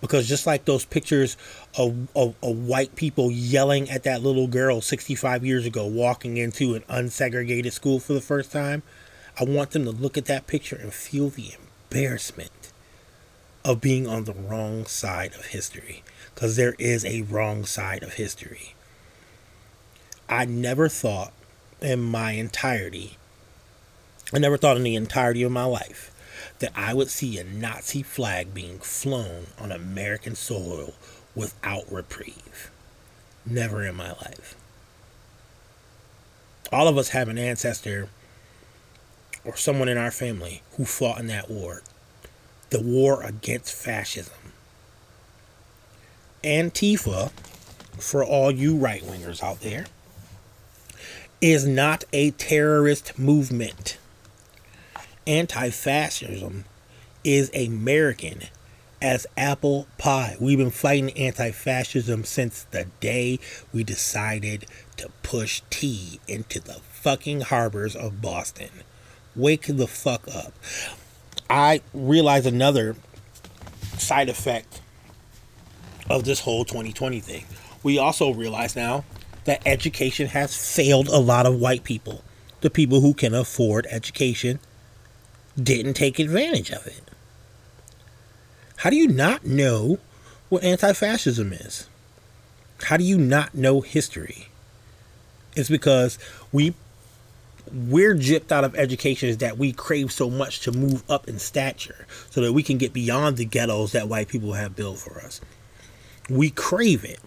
Because 0.00 0.26
just 0.26 0.46
like 0.46 0.64
those 0.64 0.86
pictures 0.86 1.36
of, 1.76 2.08
of, 2.16 2.34
of, 2.42 2.56
white 2.56 2.96
people 2.96 3.30
yelling 3.30 3.90
at 3.90 4.04
that 4.04 4.22
little 4.22 4.46
girl 4.46 4.80
65 4.80 5.44
years 5.44 5.66
ago 5.66 5.86
walking 5.86 6.38
into 6.38 6.74
an 6.74 6.82
unsegregated 6.88 7.72
school 7.72 8.00
for 8.00 8.14
the 8.14 8.20
first 8.22 8.50
time 8.50 8.82
i 9.38 9.44
want 9.44 9.72
them 9.72 9.84
to 9.84 9.90
look 9.90 10.16
at 10.16 10.24
that 10.24 10.46
picture 10.46 10.76
and 10.76 10.94
feel 10.94 11.28
the 11.28 11.52
embarrassment 11.90 12.72
of 13.64 13.80
being 13.80 14.06
on 14.06 14.24
the 14.24 14.32
wrong 14.32 14.86
side 14.86 15.34
of 15.34 15.46
history 15.46 16.02
because 16.34 16.54
there 16.56 16.76
is 16.78 17.04
a 17.04 17.22
wrong 17.22 17.64
side 17.64 18.02
of 18.02 18.14
history. 18.14 18.74
I 20.28 20.44
never 20.44 20.88
thought 20.88 21.32
in 21.82 22.00
my 22.00 22.32
entirety, 22.32 23.18
I 24.32 24.38
never 24.38 24.56
thought 24.56 24.76
in 24.76 24.84
the 24.84 24.94
entirety 24.94 25.42
of 25.42 25.50
my 25.50 25.64
life 25.64 26.14
that 26.60 26.72
I 26.76 26.94
would 26.94 27.10
see 27.10 27.38
a 27.38 27.44
Nazi 27.44 28.02
flag 28.02 28.54
being 28.54 28.78
flown 28.78 29.46
on 29.58 29.72
American 29.72 30.36
soil 30.36 30.94
without 31.34 31.90
reprieve. 31.90 32.70
Never 33.44 33.84
in 33.84 33.96
my 33.96 34.10
life. 34.10 34.54
All 36.72 36.86
of 36.86 36.96
us 36.96 37.08
have 37.08 37.28
an 37.28 37.38
ancestor 37.38 38.08
or 39.44 39.56
someone 39.56 39.88
in 39.88 39.98
our 39.98 40.10
family 40.10 40.62
who 40.76 40.84
fought 40.84 41.20
in 41.20 41.26
that 41.28 41.50
war. 41.50 41.82
The 42.70 42.80
war 42.80 43.22
against 43.22 43.74
fascism. 43.74 44.34
Antifa, 46.44 47.30
for 47.98 48.24
all 48.24 48.50
you 48.50 48.76
right 48.76 49.02
wingers 49.02 49.42
out 49.42 49.60
there, 49.60 49.86
is 51.40 51.66
not 51.66 52.04
a 52.12 52.30
terrorist 52.32 53.18
movement. 53.18 53.98
Anti 55.26 55.70
fascism 55.70 56.64
is 57.24 57.50
American 57.54 58.44
as 59.02 59.26
apple 59.36 59.86
pie. 59.98 60.36
We've 60.40 60.58
been 60.58 60.70
fighting 60.70 61.10
anti 61.16 61.50
fascism 61.50 62.24
since 62.24 62.64
the 62.70 62.86
day 63.00 63.38
we 63.72 63.84
decided 63.84 64.66
to 64.96 65.10
push 65.22 65.62
tea 65.70 66.20
into 66.28 66.60
the 66.60 66.80
fucking 66.92 67.42
harbors 67.42 67.96
of 67.96 68.20
Boston. 68.20 68.70
Wake 69.36 69.66
the 69.66 69.86
fuck 69.86 70.26
up. 70.34 70.52
I 71.48 71.82
realize 71.94 72.46
another 72.46 72.96
side 73.98 74.28
effect 74.28 74.80
of 76.08 76.24
this 76.24 76.40
whole 76.40 76.64
2020 76.64 77.20
thing. 77.20 77.44
We 77.82 77.98
also 77.98 78.32
realize 78.32 78.74
now 78.76 79.04
that 79.44 79.62
education 79.64 80.28
has 80.28 80.54
failed 80.54 81.08
a 81.08 81.18
lot 81.18 81.46
of 81.46 81.56
white 81.56 81.84
people. 81.84 82.22
The 82.60 82.70
people 82.70 83.00
who 83.00 83.14
can 83.14 83.34
afford 83.34 83.86
education 83.90 84.58
didn't 85.60 85.94
take 85.94 86.18
advantage 86.18 86.70
of 86.70 86.86
it. 86.86 87.02
How 88.76 88.90
do 88.90 88.96
you 88.96 89.08
not 89.08 89.44
know 89.44 89.98
what 90.48 90.64
anti 90.64 90.92
fascism 90.92 91.52
is? 91.52 91.88
How 92.84 92.96
do 92.96 93.04
you 93.04 93.18
not 93.18 93.54
know 93.54 93.80
history? 93.80 94.48
It's 95.54 95.68
because 95.68 96.18
we 96.52 96.74
we're 97.72 98.14
gypped 98.14 98.52
out 98.52 98.64
of 98.64 98.74
education 98.74 99.28
is 99.28 99.38
that 99.38 99.58
we 99.58 99.72
crave 99.72 100.12
so 100.12 100.28
much 100.30 100.60
to 100.60 100.72
move 100.72 101.02
up 101.08 101.28
in 101.28 101.38
stature 101.38 102.06
so 102.30 102.40
that 102.40 102.52
we 102.52 102.62
can 102.62 102.78
get 102.78 102.92
beyond 102.92 103.36
the 103.36 103.44
ghettos 103.44 103.92
that 103.92 104.08
white 104.08 104.28
people 104.28 104.54
have 104.54 104.76
built 104.76 104.98
for 104.98 105.20
us. 105.20 105.40
We 106.28 106.50
crave 106.50 107.04
it. 107.04 107.20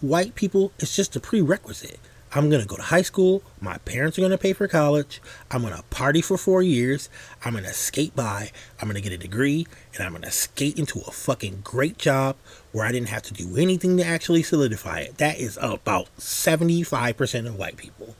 White 0.00 0.34
people, 0.34 0.72
it's 0.78 0.94
just 0.94 1.16
a 1.16 1.20
prerequisite. 1.20 1.98
I'm 2.36 2.50
going 2.50 2.62
to 2.62 2.68
go 2.68 2.74
to 2.74 2.82
high 2.82 3.02
school. 3.02 3.44
My 3.60 3.78
parents 3.78 4.18
are 4.18 4.22
going 4.22 4.32
to 4.32 4.38
pay 4.38 4.52
for 4.52 4.66
college. 4.66 5.22
I'm 5.52 5.62
going 5.62 5.74
to 5.74 5.84
party 5.84 6.20
for 6.20 6.36
four 6.36 6.62
years. 6.62 7.08
I'm 7.44 7.52
going 7.52 7.64
to 7.64 7.72
skate 7.72 8.16
by. 8.16 8.50
I'm 8.80 8.88
going 8.88 9.00
to 9.00 9.08
get 9.08 9.12
a 9.12 9.18
degree. 9.18 9.68
And 9.94 10.02
I'm 10.02 10.10
going 10.10 10.22
to 10.22 10.32
skate 10.32 10.76
into 10.76 10.98
a 11.06 11.12
fucking 11.12 11.60
great 11.62 11.96
job 11.96 12.36
where 12.72 12.84
I 12.84 12.90
didn't 12.90 13.10
have 13.10 13.22
to 13.22 13.34
do 13.34 13.56
anything 13.56 13.96
to 13.98 14.04
actually 14.04 14.42
solidify 14.42 15.00
it. 15.00 15.18
That 15.18 15.38
is 15.38 15.56
about 15.62 16.08
75% 16.18 17.46
of 17.46 17.56
white 17.56 17.76
people 17.76 18.16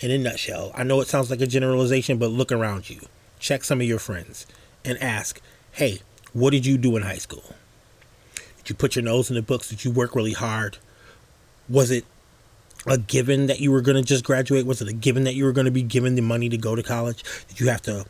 in 0.00 0.10
a 0.10 0.18
nutshell. 0.18 0.72
I 0.74 0.82
know 0.82 1.00
it 1.00 1.08
sounds 1.08 1.30
like 1.30 1.40
a 1.40 1.46
generalization, 1.46 2.18
but 2.18 2.30
look 2.30 2.52
around 2.52 2.90
you. 2.90 3.00
Check 3.38 3.64
some 3.64 3.80
of 3.80 3.86
your 3.86 3.98
friends 3.98 4.46
and 4.84 4.98
ask, 5.02 5.40
hey, 5.72 6.00
what 6.32 6.50
did 6.50 6.66
you 6.66 6.78
do 6.78 6.96
in 6.96 7.02
high 7.02 7.18
school? 7.18 7.54
Did 8.58 8.70
you 8.70 8.74
put 8.74 8.96
your 8.96 9.04
nose 9.04 9.30
in 9.30 9.36
the 9.36 9.42
books? 9.42 9.68
Did 9.68 9.84
you 9.84 9.90
work 9.90 10.14
really 10.14 10.32
hard? 10.32 10.78
Was 11.68 11.90
it 11.90 12.04
a 12.86 12.98
given 12.98 13.46
that 13.46 13.60
you 13.60 13.72
were 13.72 13.80
going 13.80 13.96
to 13.96 14.02
just 14.02 14.24
graduate? 14.24 14.66
Was 14.66 14.80
it 14.80 14.88
a 14.88 14.92
given 14.92 15.24
that 15.24 15.34
you 15.34 15.44
were 15.44 15.52
going 15.52 15.64
to 15.64 15.70
be 15.70 15.82
given 15.82 16.14
the 16.14 16.22
money 16.22 16.48
to 16.48 16.56
go 16.56 16.74
to 16.74 16.82
college? 16.82 17.22
Did 17.48 17.60
you 17.60 17.68
have 17.68 17.82
to 17.82 18.06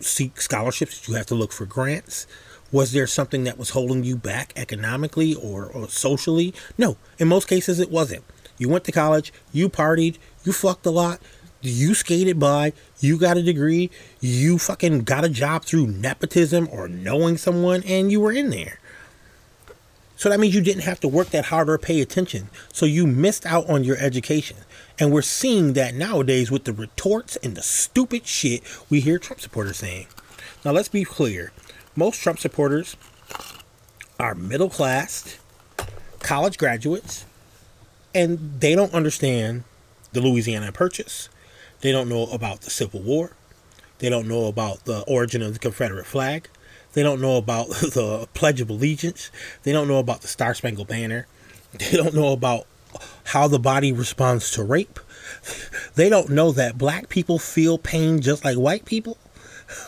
seek 0.00 0.40
scholarships? 0.40 1.00
Did 1.00 1.08
you 1.08 1.14
have 1.14 1.26
to 1.26 1.34
look 1.34 1.52
for 1.52 1.66
grants? 1.66 2.26
Was 2.70 2.92
there 2.92 3.06
something 3.06 3.44
that 3.44 3.58
was 3.58 3.70
holding 3.70 4.04
you 4.04 4.16
back 4.16 4.52
economically 4.56 5.34
or, 5.34 5.66
or 5.66 5.88
socially? 5.88 6.54
No, 6.76 6.96
in 7.18 7.28
most 7.28 7.46
cases 7.46 7.78
it 7.78 7.90
wasn't. 7.90 8.24
You 8.58 8.68
went 8.68 8.84
to 8.84 8.92
college, 8.92 9.32
you 9.52 9.68
partied, 9.68 10.18
you 10.44 10.52
fucked 10.52 10.86
a 10.86 10.90
lot, 10.90 11.20
you 11.60 11.94
skated 11.94 12.38
by, 12.38 12.72
you 13.00 13.18
got 13.18 13.36
a 13.36 13.42
degree, 13.42 13.90
you 14.20 14.58
fucking 14.58 15.00
got 15.00 15.24
a 15.24 15.28
job 15.28 15.64
through 15.64 15.86
nepotism 15.86 16.68
or 16.70 16.88
knowing 16.88 17.36
someone, 17.36 17.82
and 17.84 18.12
you 18.12 18.20
were 18.20 18.32
in 18.32 18.50
there. 18.50 18.78
So 20.16 20.28
that 20.28 20.38
means 20.38 20.54
you 20.54 20.60
didn't 20.60 20.84
have 20.84 21.00
to 21.00 21.08
work 21.08 21.30
that 21.30 21.46
hard 21.46 21.68
or 21.68 21.76
pay 21.76 22.00
attention. 22.00 22.48
So 22.72 22.86
you 22.86 23.06
missed 23.06 23.44
out 23.44 23.68
on 23.68 23.84
your 23.84 23.96
education. 23.98 24.58
And 24.98 25.12
we're 25.12 25.22
seeing 25.22 25.72
that 25.72 25.94
nowadays 25.94 26.52
with 26.52 26.64
the 26.64 26.72
retorts 26.72 27.36
and 27.36 27.56
the 27.56 27.62
stupid 27.62 28.26
shit 28.26 28.62
we 28.88 29.00
hear 29.00 29.18
Trump 29.18 29.40
supporters 29.40 29.78
saying. 29.78 30.06
Now, 30.64 30.70
let's 30.70 30.88
be 30.88 31.04
clear 31.04 31.52
most 31.96 32.20
Trump 32.20 32.38
supporters 32.38 32.96
are 34.18 34.34
middle 34.34 34.70
class, 34.70 35.38
college 36.20 36.58
graduates, 36.58 37.24
and 38.14 38.60
they 38.60 38.74
don't 38.74 38.94
understand 38.94 39.64
the 40.12 40.20
Louisiana 40.20 40.72
Purchase. 40.72 41.28
They 41.80 41.92
don't 41.92 42.08
know 42.08 42.26
about 42.26 42.62
the 42.62 42.70
Civil 42.70 43.02
War. 43.02 43.32
They 43.98 44.08
don't 44.08 44.28
know 44.28 44.46
about 44.46 44.84
the 44.84 45.00
origin 45.02 45.42
of 45.42 45.52
the 45.52 45.58
Confederate 45.58 46.06
flag. 46.06 46.48
They 46.94 47.02
don't 47.02 47.20
know 47.20 47.36
about 47.36 47.68
the 47.68 48.28
Pledge 48.34 48.60
of 48.60 48.70
Allegiance. 48.70 49.30
They 49.64 49.72
don't 49.72 49.88
know 49.88 49.98
about 49.98 50.22
the 50.22 50.28
Star 50.28 50.54
Spangled 50.54 50.88
Banner. 50.88 51.26
They 51.76 51.96
don't 51.96 52.14
know 52.14 52.32
about 52.32 52.68
how 53.24 53.48
the 53.48 53.58
body 53.58 53.92
responds 53.92 54.52
to 54.52 54.62
rape. 54.62 55.00
They 55.96 56.08
don't 56.08 56.28
know 56.28 56.52
that 56.52 56.78
black 56.78 57.08
people 57.08 57.38
feel 57.38 57.78
pain 57.78 58.20
just 58.20 58.44
like 58.44 58.56
white 58.56 58.84
people. 58.84 59.16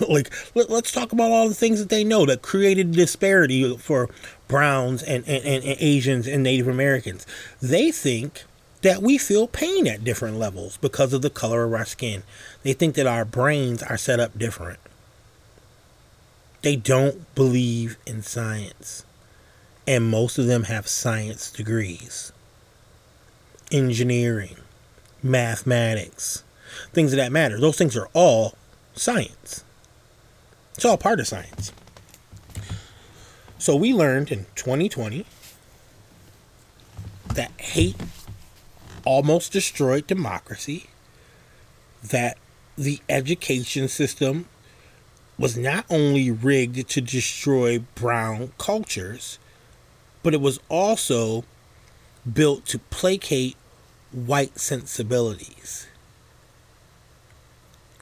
like, 0.09 0.33
let, 0.55 0.71
us 0.71 0.93
talk 0.93 1.13
about 1.13 1.31
all 1.31 1.49
the 1.49 1.55
things 1.55 1.79
that 1.79 1.89
they 1.89 2.05
know 2.05 2.27
that 2.27 2.43
created 2.43 2.93
disparity 2.93 3.77
for 3.77 4.09
browns 4.49 5.03
and, 5.03 5.27
and, 5.27 5.45
and, 5.45 5.65
and 5.65 5.77
Asians 5.81 6.27
and 6.27 6.43
Native 6.43 6.69
Americans. 6.69 7.27
They 7.61 7.91
think 7.91 8.45
that 8.83 9.03
we 9.03 9.19
feel 9.19 9.49
pain 9.49 9.87
at 9.87 10.05
different 10.05 10.39
levels 10.39 10.77
because 10.77 11.13
of 11.13 11.23
the 11.23 11.31
color 11.31 11.65
of 11.65 11.73
our 11.73 11.85
skin. 11.85 12.23
They 12.63 12.73
think 12.73 12.95
that 12.95 13.07
our 13.07 13.25
brains 13.25 13.83
are 13.83 13.97
set 13.97 14.21
up 14.21 14.39
different. 14.39 14.79
They 16.63 16.77
don't 16.77 17.35
believe 17.35 17.97
in 18.07 18.23
science. 18.23 19.05
And 19.87 20.11
most 20.11 20.39
of 20.39 20.47
them 20.47 20.65
have 20.65 20.89
science 20.89 21.51
degrees. 21.51 22.33
Engineering, 23.71 24.57
mathematics, 25.23 26.45
things 26.93 27.13
of 27.13 27.19
that 27.19 27.33
matter. 27.33 27.61
Those 27.61 27.79
things 27.79 27.97
are 27.97 28.09
all 28.13 28.55
science. 28.95 29.65
It's 30.75 30.85
all 30.85 30.97
part 30.97 31.21
of 31.21 31.27
science. 31.27 31.73
So 33.67 33.75
we 33.75 33.93
learned 33.93 34.31
in 34.31 34.47
2020 34.55 35.27
that 37.35 37.51
hate 37.59 37.97
almost 39.05 39.51
destroyed 39.51 40.07
democracy, 40.07 40.87
that 42.01 42.39
the 42.79 43.01
education 43.09 43.89
system 43.89 44.47
was 45.37 45.57
not 45.57 45.85
only 45.91 46.31
rigged 46.31 46.89
to 46.91 47.01
destroy 47.01 47.81
brown 47.97 48.53
cultures, 48.57 49.41
but 50.23 50.33
it 50.33 50.41
was 50.41 50.61
also 50.69 51.43
built 52.33 52.67
to 52.67 52.79
placate 52.79 53.57
white 54.13 54.61
sensibilities. 54.61 55.89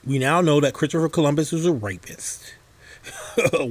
We 0.05 0.19
now 0.19 0.41
know 0.41 0.59
that 0.59 0.75
Christopher 0.75 1.09
Columbus 1.09 1.51
was 1.51 1.65
a 1.65 1.73
rapist, 1.73 2.53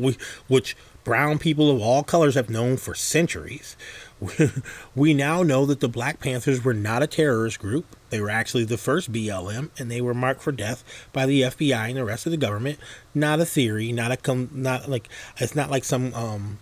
which 0.49 0.75
brown 1.05 1.39
people 1.39 1.71
of 1.71 1.81
all 1.81 2.03
colors 2.03 2.35
have 2.35 2.51
known 2.51 2.77
for 2.77 2.95
centuries. 2.95 3.77
we 4.95 5.13
now 5.13 5.43
know 5.43 5.67
that 5.67 5.81
the 5.81 5.89
Black 5.89 6.19
Panthers 6.19 6.65
were 6.65 6.75
not 6.75 7.03
a 7.03 7.07
terrorist 7.07 7.59
group. 7.59 7.85
They 8.11 8.21
were 8.21 8.31
actually 8.31 8.65
the 8.65 8.79
first 8.79 9.13
BLM, 9.13 9.71
and 9.79 9.91
they 9.91 10.01
were 10.01 10.15
marked 10.15 10.43
for 10.43 10.53
death 10.53 10.83
by 11.13 11.27
the 11.27 11.43
FBI 11.43 11.89
and 11.89 11.97
the 11.97 12.05
rest 12.05 12.27
of 12.27 12.33
the 12.33 12.39
government. 12.39 12.79
Not 13.15 13.41
a 13.41 13.45
theory, 13.45 13.93
not 13.93 14.13
a 14.13 14.17
com- 14.17 14.51
not 14.53 14.89
like 14.89 15.09
it's 15.39 15.55
not 15.55 15.71
like 15.71 15.85
some 15.85 16.15
um, 16.15 16.59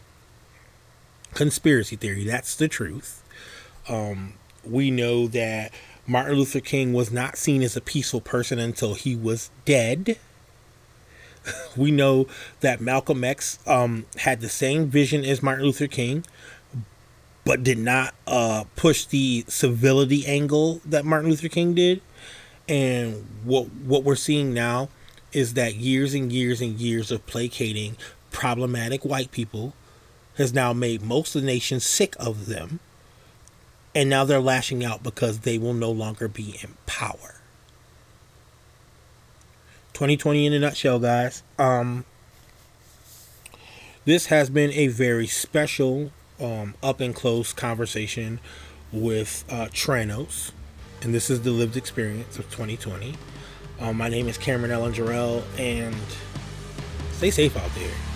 conspiracy 1.35 1.96
theory. 1.96 2.24
That's 2.24 2.57
the 2.57 2.68
truth. 2.68 3.22
Um, 3.88 4.35
we 4.64 4.90
know 4.90 5.26
that 5.28 5.72
Martin 6.07 6.37
Luther 6.37 6.61
King 6.61 6.92
was 6.92 7.11
not 7.12 7.37
seen 7.37 7.62
as 7.62 7.76
a 7.76 7.81
peaceful 7.81 8.20
person 8.20 8.59
until 8.59 8.94
he 8.94 9.14
was 9.14 9.50
dead. 9.64 10.18
we 11.76 11.90
know 11.90 12.26
that 12.61 12.81
Malcolm 12.81 13.24
X 13.24 13.59
um, 13.66 14.07
had 14.18 14.40
the 14.40 14.48
same 14.48 14.87
vision 14.87 15.24
as 15.24 15.42
Martin 15.42 15.64
Luther 15.64 15.87
King, 15.87 16.24
but 17.44 17.62
did 17.62 17.78
not 17.78 18.14
uh, 18.26 18.64
push 18.76 19.05
the 19.05 19.44
civility 19.48 20.26
angle 20.26 20.81
that 20.85 21.05
Martin 21.05 21.31
Luther 21.31 21.48
King 21.48 21.74
did. 21.74 22.00
And 22.68 23.26
what 23.44 23.70
what 23.70 24.05
we're 24.05 24.14
seeing 24.14 24.55
now 24.55 24.88
is 25.33 25.55
that 25.55 25.74
years 25.74 26.14
and 26.14 26.33
years 26.33 26.61
and 26.61 26.78
years 26.78 27.11
of 27.11 27.26
placating 27.26 27.96
problematic 28.31 29.05
white 29.05 29.31
people 29.31 29.74
has 30.37 30.52
now 30.52 30.72
made 30.72 31.02
most 31.02 31.35
of 31.35 31.42
the 31.42 31.46
nation 31.46 31.81
sick 31.81 32.14
of 32.18 32.46
them. 32.46 32.81
And 33.94 34.09
now 34.09 34.24
they're 34.24 34.40
lashing 34.40 34.85
out 34.85 35.02
because 35.02 35.40
they 35.40 35.59
will 35.59 35.74
no 35.74 35.90
longer 35.90 36.28
be 36.28 36.59
in 36.62 36.74
power. 36.87 37.41
2020 40.03 40.47
in 40.47 40.53
a 40.53 40.59
nutshell, 40.59 40.99
guys. 40.99 41.45
Um, 41.61 42.05
this 44.05 44.27
has 44.27 44.51
been 44.51 44.73
a 44.73 44.88
very 44.88 45.29
special, 45.29 46.11
um, 46.41 46.75
up 46.83 46.99
and 46.99 47.15
close 47.15 47.53
conversation 47.53 48.41
with 48.91 49.45
uh, 49.49 49.67
Tranos, 49.67 50.51
and 51.03 51.15
this 51.15 51.31
is 51.31 51.43
the 51.43 51.53
lived 51.53 51.77
experience 51.77 52.37
of 52.37 52.47
2020. 52.47 53.15
Um, 53.79 53.97
my 53.97 54.09
name 54.09 54.27
is 54.27 54.37
Cameron 54.37 54.73
Ellen 54.73 54.93
Jarrell, 54.93 55.45
and 55.57 55.95
stay 57.12 57.31
safe 57.31 57.57
out 57.57 57.73
there. 57.77 58.12